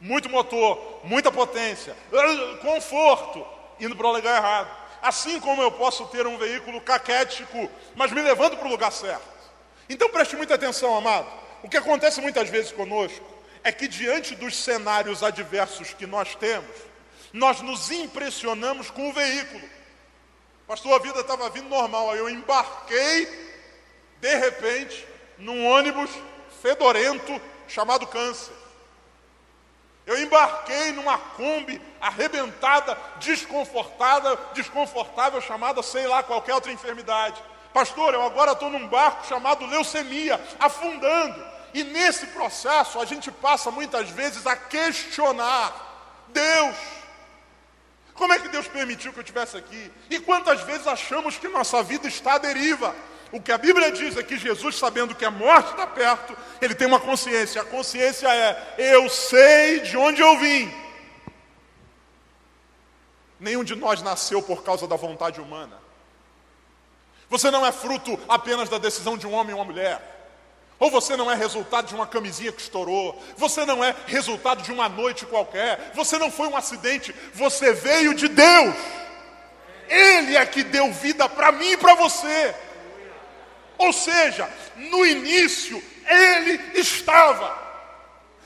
[0.00, 1.94] Muito motor, muita potência,
[2.62, 3.46] conforto
[3.78, 4.80] indo para o lugar errado.
[5.02, 9.28] Assim como eu posso ter um veículo caquético, mas me levando para o lugar certo.
[9.88, 11.26] Então preste muita atenção, amado.
[11.62, 13.24] O que acontece muitas vezes conosco
[13.64, 16.70] é que diante dos cenários adversos que nós temos,
[17.32, 19.62] nós nos impressionamos com o veículo.
[20.70, 23.26] Pastor, a vida estava vindo normal, aí eu embarquei
[24.20, 25.04] de repente,
[25.37, 26.09] num ônibus
[26.62, 28.52] fedorento chamado câncer.
[30.06, 37.42] Eu embarquei numa Kombi arrebentada, desconfortada, desconfortável, chamada sei lá qualquer outra enfermidade.
[37.74, 41.44] Pastor, eu agora estou num barco chamado leucemia, afundando.
[41.74, 45.74] E nesse processo a gente passa muitas vezes a questionar
[46.28, 46.99] Deus.
[48.20, 49.90] Como é que Deus permitiu que eu estivesse aqui?
[50.11, 52.94] E quantas vezes achamos que nossa vida está à deriva?
[53.33, 56.74] O que a Bíblia diz é que Jesus, sabendo que a morte está perto, ele
[56.74, 57.62] tem uma consciência.
[57.62, 60.70] A consciência é: eu sei de onde eu vim.
[63.40, 65.78] Nenhum de nós nasceu por causa da vontade humana.
[67.30, 70.19] Você não é fruto apenas da decisão de um homem ou uma mulher.
[70.81, 73.23] Ou você não é resultado de uma camisinha que estourou.
[73.37, 75.93] Você não é resultado de uma noite qualquer.
[75.95, 77.14] Você não foi um acidente.
[77.35, 78.75] Você veio de Deus.
[79.90, 82.55] Ele é que deu vida para mim e para você.
[83.77, 87.59] Ou seja, no início ele estava.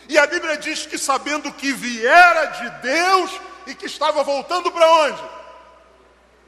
[0.09, 3.31] E a Bíblia diz que sabendo que viera de Deus
[3.69, 5.23] e que estava voltando para onde?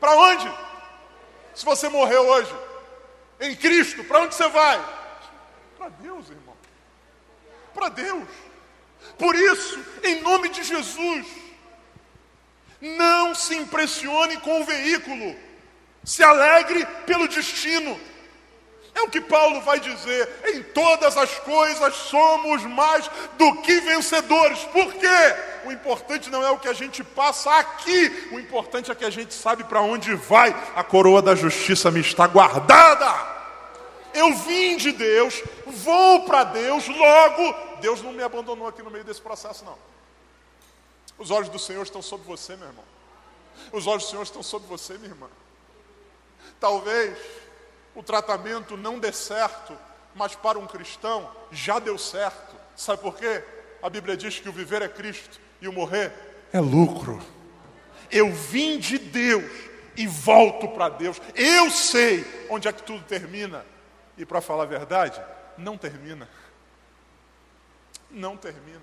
[0.01, 0.53] Para onde?
[1.55, 2.53] Se você morreu hoje
[3.41, 5.06] em Cristo, para onde você vai?
[5.87, 6.57] Para Deus, irmão.
[7.73, 8.29] Para Deus.
[9.17, 11.25] Por isso, em nome de Jesus,
[12.81, 15.37] não se impressione com o veículo.
[16.03, 18.01] Se alegre pelo destino.
[18.97, 24.59] É o que Paulo vai dizer: em todas as coisas somos mais do que vencedores.
[24.65, 25.37] Por quê?
[25.67, 29.11] O importante não é o que a gente passa aqui, o importante é que a
[29.11, 30.51] gente sabe para onde vai.
[30.75, 33.36] A coroa da justiça me está guardada.
[34.17, 39.05] Eu vim de Deus, vou para Deus, logo, Deus não me abandonou aqui no meio
[39.05, 39.77] desse processo, não.
[41.19, 42.85] Os olhos do Senhor estão sobre você, meu irmão.
[43.73, 45.29] Os olhos do Senhor estão sobre você, minha irmã.
[46.59, 47.19] Talvez
[47.95, 49.77] o tratamento não dê certo,
[50.15, 52.57] mas para um cristão já deu certo.
[52.75, 53.43] Sabe por quê?
[53.83, 56.13] A Bíblia diz que o viver é Cristo e o morrer
[56.53, 57.23] é lucro.
[58.11, 59.51] Eu vim de Deus
[59.97, 61.21] e volto para Deus.
[61.35, 63.65] Eu sei onde é que tudo termina.
[64.17, 65.23] E para falar a verdade,
[65.57, 66.29] não termina.
[68.11, 68.81] Não termina.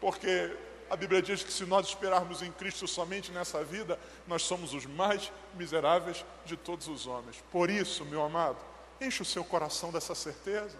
[0.00, 0.56] Porque
[0.88, 4.86] a Bíblia diz que se nós esperarmos em Cristo somente nessa vida, nós somos os
[4.86, 7.42] mais miseráveis de todos os homens.
[7.52, 8.58] Por isso, meu amado,
[9.00, 10.76] enche o seu coração dessa certeza.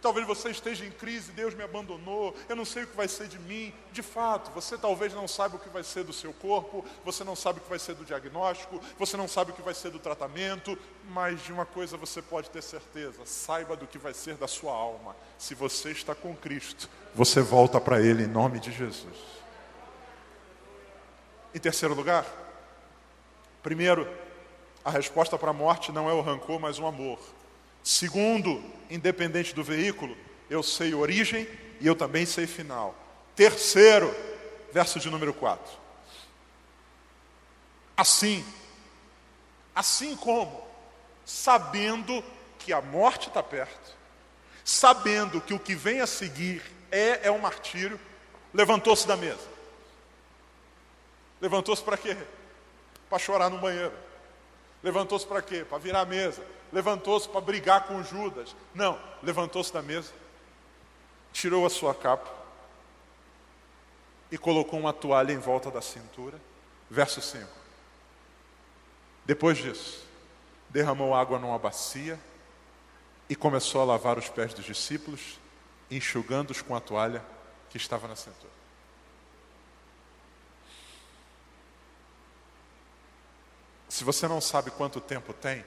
[0.00, 3.26] Talvez você esteja em crise, Deus me abandonou, eu não sei o que vai ser
[3.26, 3.74] de mim.
[3.90, 7.34] De fato, você talvez não saiba o que vai ser do seu corpo, você não
[7.34, 9.98] sabe o que vai ser do diagnóstico, você não sabe o que vai ser do
[9.98, 10.78] tratamento,
[11.10, 14.72] mas de uma coisa você pode ter certeza: saiba do que vai ser da sua
[14.72, 15.16] alma.
[15.36, 19.16] Se você está com Cristo, você volta para Ele em nome de Jesus.
[21.52, 22.24] Em terceiro lugar,
[23.64, 24.08] primeiro,
[24.84, 27.18] a resposta para a morte não é o rancor, mas o amor.
[27.88, 30.14] Segundo, independente do veículo,
[30.50, 31.48] eu sei origem
[31.80, 32.94] e eu também sei final.
[33.34, 34.14] Terceiro,
[34.70, 35.72] verso de número 4.
[37.96, 38.44] Assim,
[39.74, 40.68] assim como,
[41.24, 42.22] sabendo
[42.58, 43.96] que a morte está perto,
[44.62, 47.98] sabendo que o que vem a seguir é, é um martírio,
[48.52, 49.48] levantou-se da mesa.
[51.40, 52.18] Levantou-se para quê?
[53.08, 53.94] Para chorar no banheiro.
[54.82, 55.64] Levantou-se para quê?
[55.64, 56.57] Para virar a mesa.
[56.72, 58.54] Levantou-se para brigar com Judas.
[58.74, 60.12] Não, levantou-se da mesa,
[61.32, 62.30] tirou a sua capa
[64.30, 66.38] e colocou uma toalha em volta da cintura
[66.90, 67.46] Verso 5.
[69.24, 70.06] Depois disso,
[70.70, 72.18] derramou água numa bacia
[73.28, 75.38] e começou a lavar os pés dos discípulos,
[75.90, 77.22] enxugando-os com a toalha
[77.68, 78.58] que estava na cintura.
[83.86, 85.64] Se você não sabe quanto tempo tem,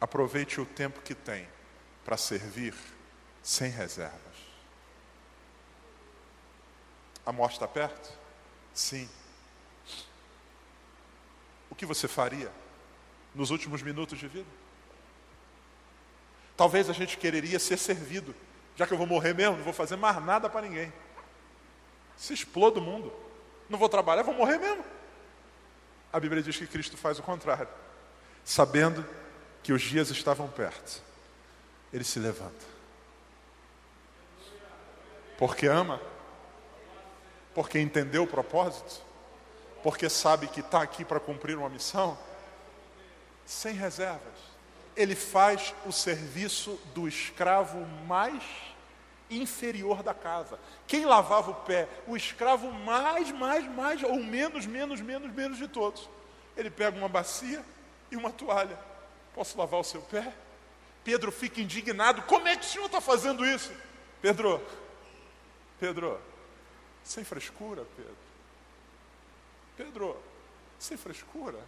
[0.00, 1.46] aproveite o tempo que tem
[2.04, 2.74] para servir
[3.42, 4.20] sem reservas.
[7.24, 8.18] A morte está perto?
[8.72, 9.08] Sim.
[11.68, 12.50] O que você faria
[13.34, 14.48] nos últimos minutos de vida?
[16.56, 18.34] Talvez a gente quereria ser servido,
[18.76, 20.92] já que eu vou morrer mesmo, não vou fazer mais nada para ninguém.
[22.16, 23.12] Se exploda o mundo,
[23.68, 24.84] não vou trabalhar, vou morrer mesmo.
[26.12, 27.68] A Bíblia diz que Cristo faz o contrário,
[28.44, 29.06] sabendo
[29.62, 31.02] que os dias estavam perto,
[31.92, 32.66] ele se levanta.
[35.38, 36.00] Porque ama,
[37.54, 39.02] porque entendeu o propósito,
[39.82, 42.18] porque sabe que está aqui para cumprir uma missão,
[43.46, 44.50] sem reservas.
[44.96, 48.42] Ele faz o serviço do escravo mais
[49.30, 50.58] inferior da casa.
[50.86, 51.88] Quem lavava o pé?
[52.06, 56.08] O escravo mais, mais, mais, ou menos, menos, menos, menos de todos.
[56.56, 57.64] Ele pega uma bacia
[58.10, 58.78] e uma toalha.
[59.34, 60.32] Posso lavar o seu pé?
[61.04, 62.22] Pedro fica indignado.
[62.22, 63.72] Como é que o senhor está fazendo isso?
[64.20, 64.62] Pedro,
[65.78, 66.20] Pedro,
[67.02, 68.16] sem frescura, Pedro.
[69.76, 70.16] Pedro,
[70.78, 71.58] sem frescura.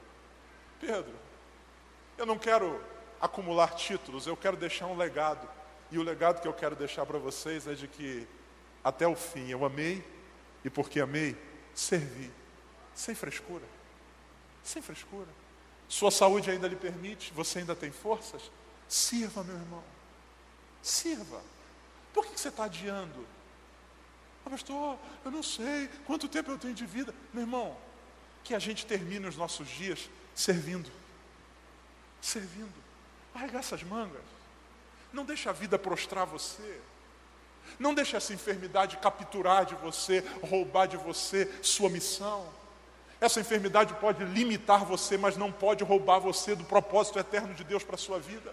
[0.81, 1.15] Pedro,
[2.19, 2.83] eu não quero
[3.21, 5.49] acumular títulos, eu quero deixar um legado.
[5.91, 8.27] E o legado que eu quero deixar para vocês é de que
[8.83, 10.05] até o fim eu amei
[10.65, 11.37] e porque amei,
[11.75, 12.31] servi,
[12.95, 13.65] sem frescura.
[14.63, 15.29] Sem frescura.
[15.93, 18.51] Sua saúde ainda lhe permite, você ainda tem forças?
[18.89, 19.85] Sirva, meu irmão.
[20.81, 21.43] Sirva.
[22.15, 23.27] Por que você está adiando?
[24.47, 27.15] Ah, pastor, eu não sei quanto tempo eu tenho de vida.
[27.31, 27.77] Meu irmão,
[28.43, 30.91] que a gente termine os nossos dias servindo.
[32.23, 32.73] Servindo.
[33.35, 34.25] Arregaça as mangas.
[35.13, 36.81] Não deixe a vida prostrar você.
[37.79, 42.51] Não deixe essa enfermidade capturar de você, roubar de você sua missão.
[43.23, 47.85] Essa enfermidade pode limitar você, mas não pode roubar você do propósito eterno de Deus
[47.85, 48.53] para a sua vida.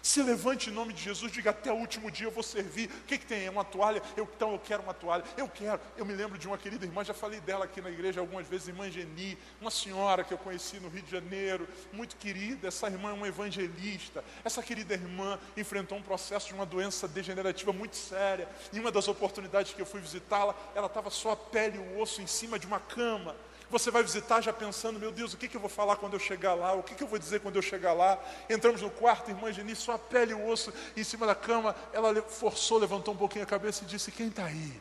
[0.00, 2.88] Se levante em nome de Jesus, diga até o último dia eu vou servir.
[2.88, 3.46] O que, que tem?
[3.46, 4.00] É uma toalha?
[4.16, 5.24] Eu, então eu quero uma toalha.
[5.36, 5.80] Eu quero.
[5.96, 8.68] Eu me lembro de uma querida irmã, já falei dela aqui na igreja algumas vezes,
[8.68, 12.68] irmã Geni, uma senhora que eu conheci no Rio de Janeiro, muito querida.
[12.68, 14.24] Essa irmã é uma evangelista.
[14.44, 18.48] Essa querida irmã enfrentou um processo de uma doença degenerativa muito séria.
[18.72, 22.00] Em uma das oportunidades que eu fui visitá-la, ela estava só a pele e o
[22.00, 23.34] osso em cima de uma cama.
[23.70, 26.18] Você vai visitar já pensando, meu Deus, o que, que eu vou falar quando eu
[26.18, 26.72] chegar lá?
[26.72, 28.18] O que, que eu vou dizer quando eu chegar lá?
[28.48, 31.76] Entramos no quarto, irmã Geni, só a pele e o osso em cima da cama.
[31.92, 34.80] Ela forçou, levantou um pouquinho a cabeça e disse: Quem está aí?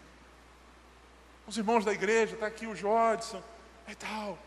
[1.46, 3.44] Os irmãos da igreja, está aqui o Jodson
[3.90, 4.38] e tal.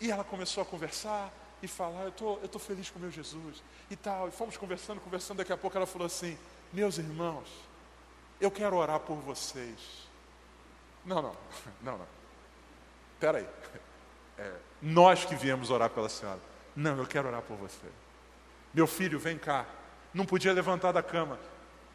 [0.00, 1.30] E ela começou a conversar
[1.62, 4.28] e falar: Eu tô, estou tô feliz com meu Jesus e tal.
[4.28, 5.38] E fomos conversando, conversando.
[5.38, 6.38] Daqui a pouco ela falou assim:
[6.72, 7.48] Meus irmãos,
[8.40, 10.08] eu quero orar por vocês.
[11.04, 11.36] Não, não,
[11.82, 12.13] não, não
[13.14, 13.46] espera aí.
[14.36, 16.40] É, nós que viemos orar pela senhora.
[16.74, 17.86] Não, eu quero orar por você.
[18.72, 19.64] Meu filho, vem cá.
[20.12, 21.38] Não podia levantar da cama.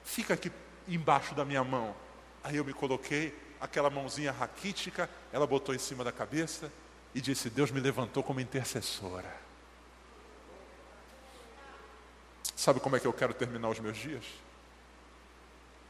[0.03, 0.51] Fica aqui
[0.87, 1.95] embaixo da minha mão.
[2.43, 6.71] Aí eu me coloquei, aquela mãozinha raquítica, ela botou em cima da cabeça
[7.13, 9.31] e disse: Deus me levantou como intercessora.
[12.55, 14.23] Sabe como é que eu quero terminar os meus dias?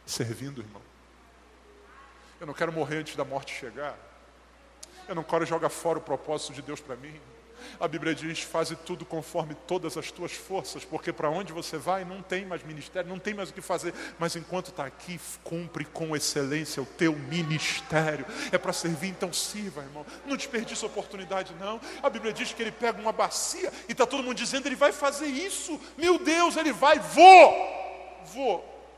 [0.05, 0.81] Servindo, irmão.
[2.39, 3.97] Eu não quero morrer antes da morte chegar.
[5.09, 7.19] Eu não quero jogar fora o propósito de Deus para mim.
[7.79, 12.05] A Bíblia diz: faze tudo conforme todas as tuas forças, porque para onde você vai
[12.05, 13.91] não tem mais ministério, não tem mais o que fazer.
[14.19, 18.23] Mas enquanto está aqui, cumpre com excelência o teu ministério.
[18.51, 20.05] É para servir, então sirva, irmão.
[20.27, 21.81] Não desperdice oportunidade, não.
[22.03, 24.91] A Bíblia diz que ele pega uma bacia e está todo mundo dizendo: ele vai
[24.91, 25.81] fazer isso.
[25.97, 28.91] Meu Deus, ele vai, vou, vou,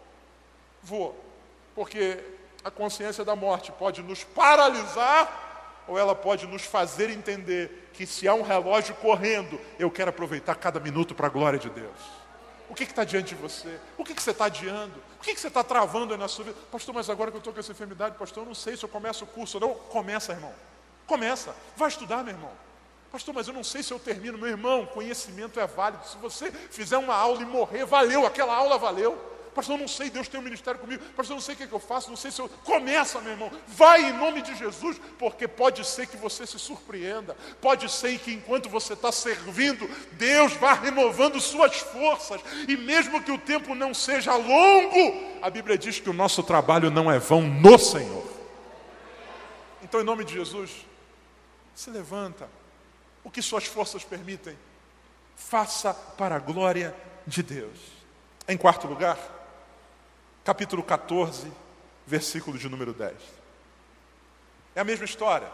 [0.84, 1.26] vou.
[1.74, 2.20] Porque
[2.66, 5.48] a consciência da morte pode nos paralisar
[5.92, 10.56] ou ela pode nos fazer entender que se há um relógio correndo, eu quero aproveitar
[10.56, 12.00] cada minuto para a glória de Deus.
[12.70, 13.78] O que está diante de você?
[13.98, 15.04] O que, que você está adiando?
[15.20, 16.58] O que, que você está travando aí na sua vida?
[16.72, 18.88] Pastor, mas agora que eu estou com essa enfermidade, pastor, eu não sei se eu
[18.88, 19.74] começo o curso ou não.
[19.76, 20.54] Começa, irmão.
[21.06, 21.54] Começa.
[21.76, 22.52] Vai estudar, meu irmão.
[23.12, 24.38] Pastor, mas eu não sei se eu termino.
[24.38, 26.08] Meu irmão, conhecimento é válido.
[26.08, 29.22] Se você fizer uma aula e morrer, valeu, aquela aula valeu.
[29.54, 31.04] Pastor, eu não sei, Deus tem um ministério comigo.
[31.16, 32.48] Pastor, eu não sei o que, é que eu faço, não sei se eu.
[32.64, 33.52] Começa, meu irmão.
[33.68, 37.36] Vai em nome de Jesus, porque pode ser que você se surpreenda.
[37.60, 42.42] Pode ser que enquanto você está servindo, Deus vá renovando suas forças.
[42.68, 46.90] E mesmo que o tempo não seja longo, a Bíblia diz que o nosso trabalho
[46.90, 48.26] não é vão no Senhor.
[49.84, 50.86] Então, em nome de Jesus,
[51.74, 52.48] Se levanta.
[53.24, 54.58] O que suas forças permitem,
[55.36, 56.96] faça para a glória
[57.26, 57.78] de Deus.
[58.48, 59.18] Em quarto lugar,
[60.44, 61.52] capítulo 14,
[62.06, 63.14] versículo de número 10.
[64.76, 65.48] É a mesma história.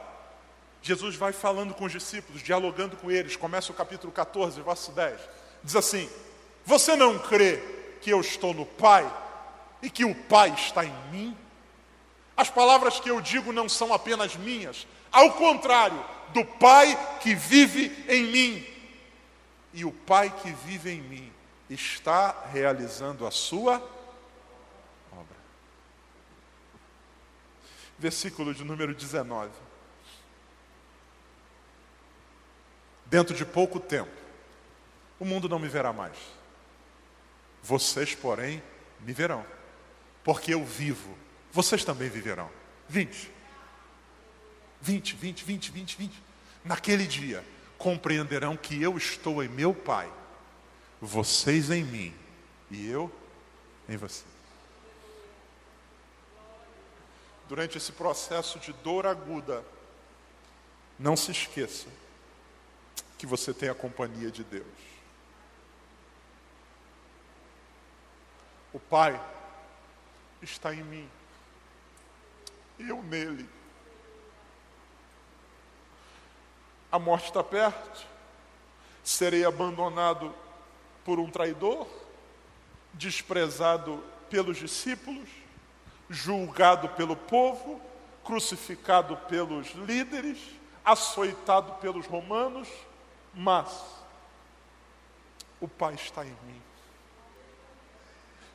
[0.82, 3.36] Jesus vai falando com os discípulos, dialogando com eles.
[3.36, 5.20] Começa o capítulo 14, verso 10.
[5.64, 6.10] Diz assim:
[6.66, 7.58] Você não crê
[8.02, 9.12] que eu estou no Pai
[9.82, 11.38] e que o Pai está em mim?
[12.36, 17.92] As palavras que eu digo não são apenas minhas, ao contrário, do Pai que vive
[18.08, 18.68] em mim.
[19.74, 21.34] E o Pai que vive em mim
[21.70, 23.84] está realizando a sua
[27.98, 29.52] Versículo de número 19.
[33.06, 34.12] Dentro de pouco tempo,
[35.20, 36.18] o mundo não me verá mais.
[37.64, 38.62] Vocês, porém,
[39.00, 39.46] me verão,
[40.24, 41.18] porque eu vivo.
[41.52, 42.50] Vocês também viverão.
[42.90, 43.32] 20.
[44.82, 46.24] 20, 20, 20, 20, 20.
[46.64, 47.44] Naquele dia,
[47.78, 50.12] compreenderão que eu estou em meu Pai,
[51.02, 52.14] vocês em mim
[52.70, 53.12] e eu
[53.88, 54.37] em vocês.
[57.48, 59.64] Durante esse processo de dor aguda,
[61.00, 61.88] não se esqueça
[63.18, 64.66] que você tem a companhia de Deus.
[68.74, 69.20] O Pai
[70.42, 71.10] está em mim,
[72.78, 73.50] eu nele.
[76.92, 78.06] A morte está perto,
[79.04, 80.34] serei abandonado
[81.04, 81.88] por um traidor,
[82.94, 85.30] desprezado pelos discípulos,
[86.10, 87.82] julgado pelo povo,
[88.24, 90.38] crucificado pelos líderes,
[90.84, 92.68] açoitado pelos romanos,
[93.34, 93.70] mas
[95.60, 96.62] o Pai está em mim.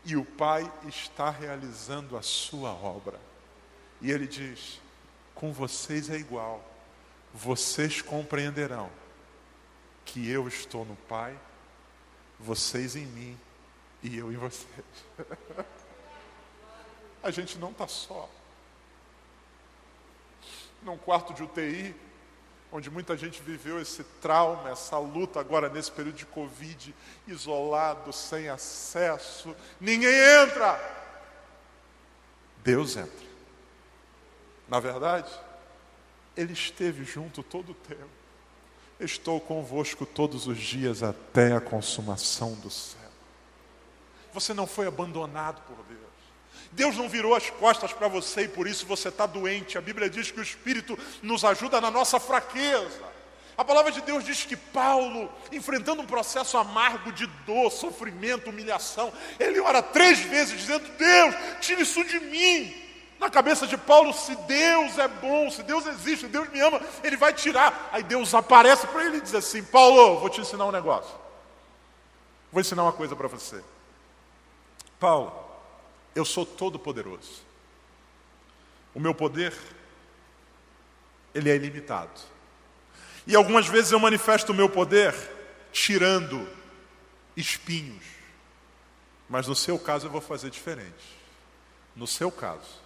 [0.04, 3.20] E o Pai está realizando a sua obra.
[4.00, 4.80] E ele diz:
[5.34, 6.64] com vocês é igual.
[7.34, 8.90] Vocês compreenderão
[10.04, 11.38] que eu estou no Pai,
[12.38, 13.38] vocês em mim
[14.02, 14.84] e eu em vocês.
[17.22, 18.28] a gente não está só.
[20.82, 21.94] Num quarto de UTI,
[22.72, 26.94] onde muita gente viveu esse trauma, essa luta agora nesse período de Covid,
[27.28, 30.80] isolado, sem acesso, ninguém entra.
[32.64, 33.26] Deus entra.
[34.68, 35.30] Na verdade,
[36.36, 38.22] Ele esteve junto todo o tempo.
[38.98, 43.00] Estou convosco todos os dias até a consumação do céu.
[44.32, 46.11] Você não foi abandonado por Deus.
[46.72, 49.76] Deus não virou as costas para você e por isso você está doente.
[49.76, 53.12] A Bíblia diz que o Espírito nos ajuda na nossa fraqueza.
[53.56, 59.12] A palavra de Deus diz que Paulo, enfrentando um processo amargo de dor, sofrimento, humilhação,
[59.38, 62.74] ele ora três vezes dizendo: Deus, tire isso de mim.
[63.20, 67.16] Na cabeça de Paulo, se Deus é bom, se Deus existe, Deus me ama, ele
[67.16, 67.90] vai tirar.
[67.92, 71.14] Aí Deus aparece para ele e diz assim: Paulo, vou te ensinar um negócio.
[72.50, 73.62] Vou ensinar uma coisa para você.
[74.98, 75.32] Paulo,
[76.14, 77.42] eu sou todo poderoso.
[78.94, 79.54] O meu poder
[81.34, 82.20] ele é ilimitado.
[83.26, 85.14] E algumas vezes eu manifesto o meu poder
[85.72, 86.46] tirando
[87.36, 88.04] espinhos.
[89.28, 91.22] Mas no seu caso eu vou fazer diferente.
[91.96, 92.80] No seu caso,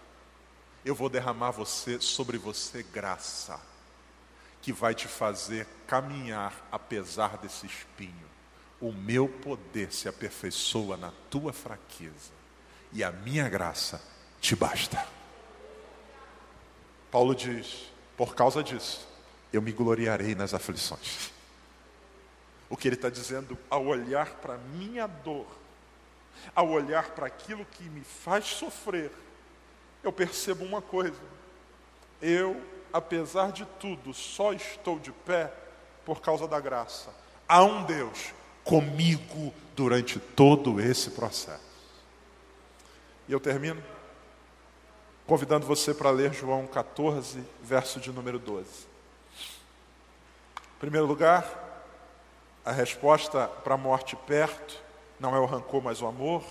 [0.84, 3.60] eu vou derramar você sobre você graça,
[4.62, 8.26] que vai te fazer caminhar apesar desse espinho.
[8.80, 12.36] O meu poder se aperfeiçoa na tua fraqueza
[12.96, 14.00] e a minha graça
[14.40, 15.06] te basta.
[17.10, 19.06] Paulo diz: por causa disso,
[19.52, 21.30] eu me gloriarei nas aflições.
[22.70, 25.46] O que ele está dizendo ao olhar para a minha dor,
[26.54, 29.12] ao olhar para aquilo que me faz sofrer,
[30.02, 31.20] eu percebo uma coisa:
[32.22, 32.58] eu,
[32.90, 35.52] apesar de tudo, só estou de pé
[36.02, 37.14] por causa da graça.
[37.46, 38.32] Há um Deus
[38.64, 41.65] comigo durante todo esse processo.
[43.28, 43.82] E eu termino
[45.26, 48.66] convidando você para ler João 14, verso de número 12.
[50.56, 51.44] Em primeiro lugar,
[52.64, 54.80] a resposta para a morte perto
[55.18, 56.44] não é o rancor, mas o amor.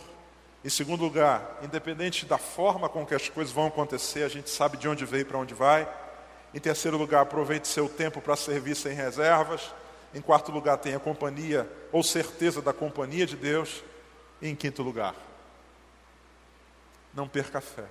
[0.64, 4.78] Em segundo lugar, independente da forma com que as coisas vão acontecer, a gente sabe
[4.78, 5.88] de onde veio e para onde vai.
[6.54, 9.74] Em terceiro lugar, aproveite seu tempo para servir sem reservas.
[10.14, 13.84] Em quarto lugar, tenha companhia ou certeza da companhia de Deus.
[14.42, 15.14] E em quinto lugar,
[17.16, 17.88] não perca a fé.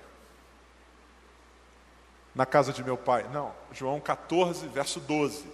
[2.33, 5.45] Na casa de meu pai, não, João 14, verso 12.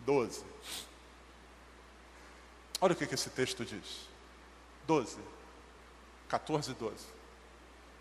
[0.00, 0.44] 12.
[2.80, 4.08] Olha o que, que esse texto diz.
[4.86, 5.16] 12.
[6.28, 7.06] 14, 12.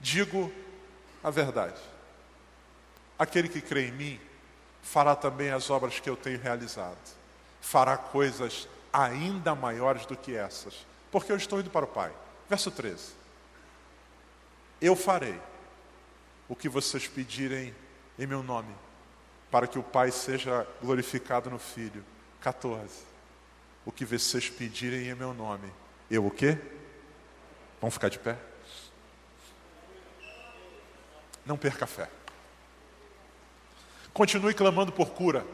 [0.01, 0.51] Digo
[1.23, 1.79] a verdade.
[3.17, 4.19] Aquele que crê em mim
[4.81, 6.97] fará também as obras que eu tenho realizado.
[7.61, 12.11] Fará coisas ainda maiores do que essas, porque eu estou indo para o Pai.
[12.49, 13.22] Verso 13.
[14.83, 15.39] Eu farei
[16.49, 17.73] o que vocês pedirem
[18.19, 18.75] em meu nome,
[19.49, 22.03] para que o Pai seja glorificado no Filho.
[22.41, 23.05] 14.
[23.85, 25.71] O que vocês pedirem em meu nome,
[26.11, 26.57] eu o quê?
[27.79, 28.37] Vamos ficar de pé?
[31.45, 32.09] Não perca a fé.
[34.13, 35.45] Continue clamando por cura.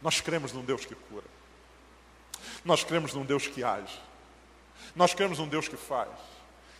[0.00, 1.26] Nós cremos num Deus que cura.
[2.64, 4.00] Nós cremos num Deus que age.
[4.94, 6.08] Nós cremos num Deus que faz.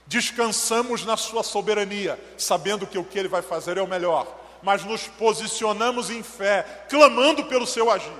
[0.06, 4.26] Descansamos na Sua soberania, sabendo que o que Ele vai fazer é o melhor,
[4.62, 8.12] mas nos posicionamos em fé, clamando pelo Seu agir.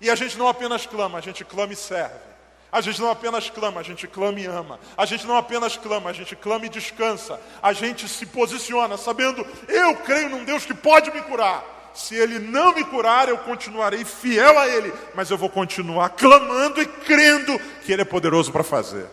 [0.00, 2.32] E a gente não apenas clama, a gente clama e serve.
[2.72, 4.80] A gente não apenas clama, a gente clama e ama.
[4.96, 7.38] A gente não apenas clama, a gente clama e descansa.
[7.62, 11.62] A gente se posiciona sabendo, eu creio num Deus que pode me curar.
[11.92, 16.80] Se Ele não me curar, eu continuarei fiel a Ele, mas eu vou continuar clamando
[16.80, 19.06] e crendo que Ele é poderoso para fazer.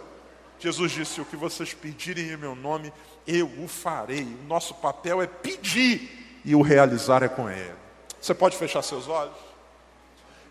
[0.60, 2.94] Jesus disse: O que vocês pedirem em meu nome,
[3.26, 4.24] eu o farei.
[4.24, 7.76] O nosso papel é pedir e o realizar é com Ele.
[8.20, 9.38] Você pode fechar seus olhos?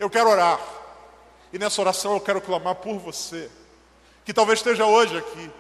[0.01, 0.61] Eu quero orar.
[1.53, 3.51] E nessa oração eu quero clamar por você,
[4.25, 5.51] que talvez esteja hoje aqui.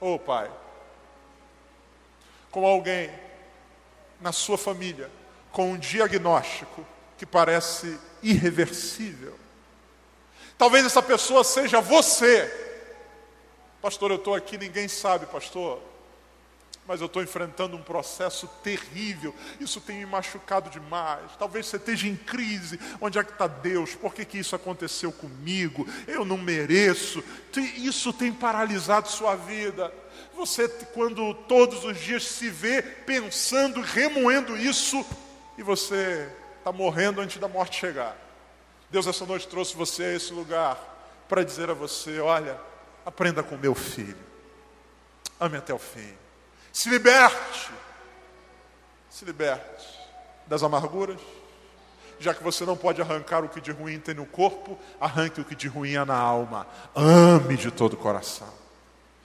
[0.00, 0.50] Oh, Pai,
[2.50, 3.10] com alguém
[4.20, 5.10] na sua família
[5.52, 6.84] com um diagnóstico
[7.18, 9.38] que parece irreversível.
[10.62, 12.48] Talvez essa pessoa seja você.
[13.80, 15.82] Pastor, eu estou aqui, ninguém sabe, pastor
[16.86, 21.30] mas eu estou enfrentando um processo terrível, isso tem me machucado demais.
[21.38, 23.94] Talvez você esteja em crise, onde é que está Deus?
[23.94, 25.86] Por que, que isso aconteceu comigo?
[26.08, 27.22] Eu não mereço.
[27.76, 29.94] Isso tem paralisado sua vida.
[30.34, 35.06] Você, quando todos os dias se vê pensando, remoendo isso,
[35.56, 38.21] e você está morrendo antes da morte chegar.
[38.92, 40.78] Deus essa noite trouxe você a esse lugar
[41.26, 42.60] para dizer a você: olha,
[43.06, 44.18] aprenda com meu filho,
[45.40, 46.12] ame até o fim.
[46.70, 47.72] Se liberte.
[49.08, 49.86] Se liberte
[50.46, 51.18] das amarguras.
[52.20, 55.44] Já que você não pode arrancar o que de ruim tem no corpo, arranque o
[55.44, 56.66] que de ruim há na alma.
[56.94, 58.52] Ame de todo o coração.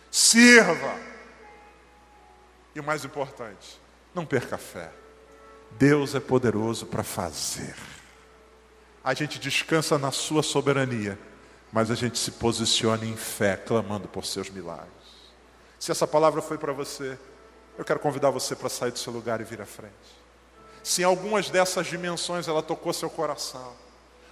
[0.09, 0.95] Sirva.
[2.73, 3.79] E o mais importante,
[4.15, 4.91] não perca a fé.
[5.71, 7.75] Deus é poderoso para fazer.
[9.07, 11.17] A gente descansa na sua soberania,
[11.71, 14.91] mas a gente se posiciona em fé, clamando por seus milagres.
[15.79, 17.17] Se essa palavra foi para você,
[17.77, 19.93] eu quero convidar você para sair do seu lugar e vir à frente.
[20.83, 23.75] Se em algumas dessas dimensões ela tocou seu coração,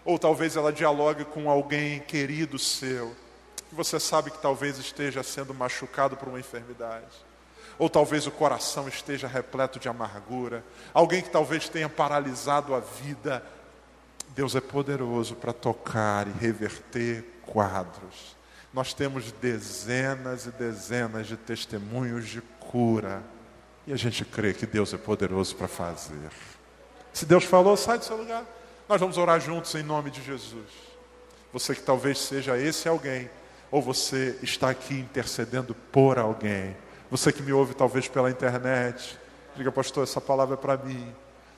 [0.04, 3.16] ou talvez ela dialogue com alguém querido seu,
[3.70, 7.16] que você sabe que talvez esteja sendo machucado por uma enfermidade,
[7.80, 13.42] ou talvez o coração esteja repleto de amargura, alguém que talvez tenha paralisado a vida,
[14.30, 18.36] Deus é poderoso para tocar e reverter quadros.
[18.74, 23.24] Nós temos dezenas e dezenas de testemunhos de cura
[23.88, 26.32] e a gente crê que Deus é poderoso para fazer.
[27.14, 28.44] Se Deus falou, sai do seu lugar.
[28.90, 30.70] Nós vamos orar juntos em nome de Jesus.
[31.54, 33.30] Você que talvez seja esse alguém,
[33.72, 36.76] ou você está aqui intercedendo por alguém.
[37.10, 39.18] Você que me ouve talvez pela internet,
[39.56, 41.14] diga, pastor, essa palavra é para mim.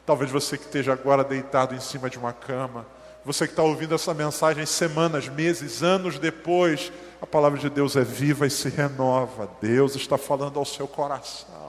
[0.07, 2.83] Talvez você que esteja agora deitado em cima de uma cama,
[3.23, 6.91] você que está ouvindo essa mensagem semanas, meses, anos depois,
[7.21, 9.47] a palavra de Deus é viva e se renova.
[9.61, 11.67] Deus está falando ao seu coração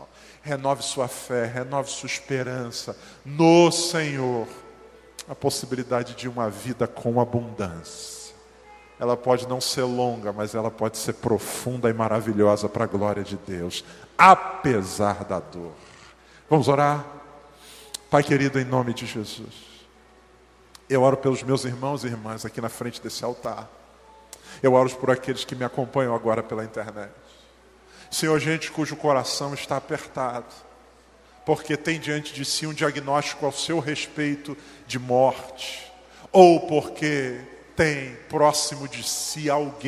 [0.49, 4.47] renove sua fé, renove sua esperança no Senhor.
[5.29, 8.35] A possibilidade de uma vida com abundância.
[8.99, 13.23] Ela pode não ser longa, mas ela pode ser profunda e maravilhosa para a glória
[13.23, 13.85] de Deus,
[14.17, 15.73] apesar da dor.
[16.49, 17.18] Vamos orar?
[18.11, 19.53] Pai querido, em nome de Jesus.
[20.89, 23.69] Eu oro pelos meus irmãos e irmãs aqui na frente desse altar.
[24.63, 27.13] Eu oro por aqueles que me acompanham agora pela internet.
[28.11, 30.47] Senhor, gente cujo coração está apertado,
[31.45, 34.57] porque tem diante de si um diagnóstico ao seu respeito
[34.87, 35.93] de morte,
[36.33, 37.39] ou porque
[37.77, 39.87] tem próximo de si alguém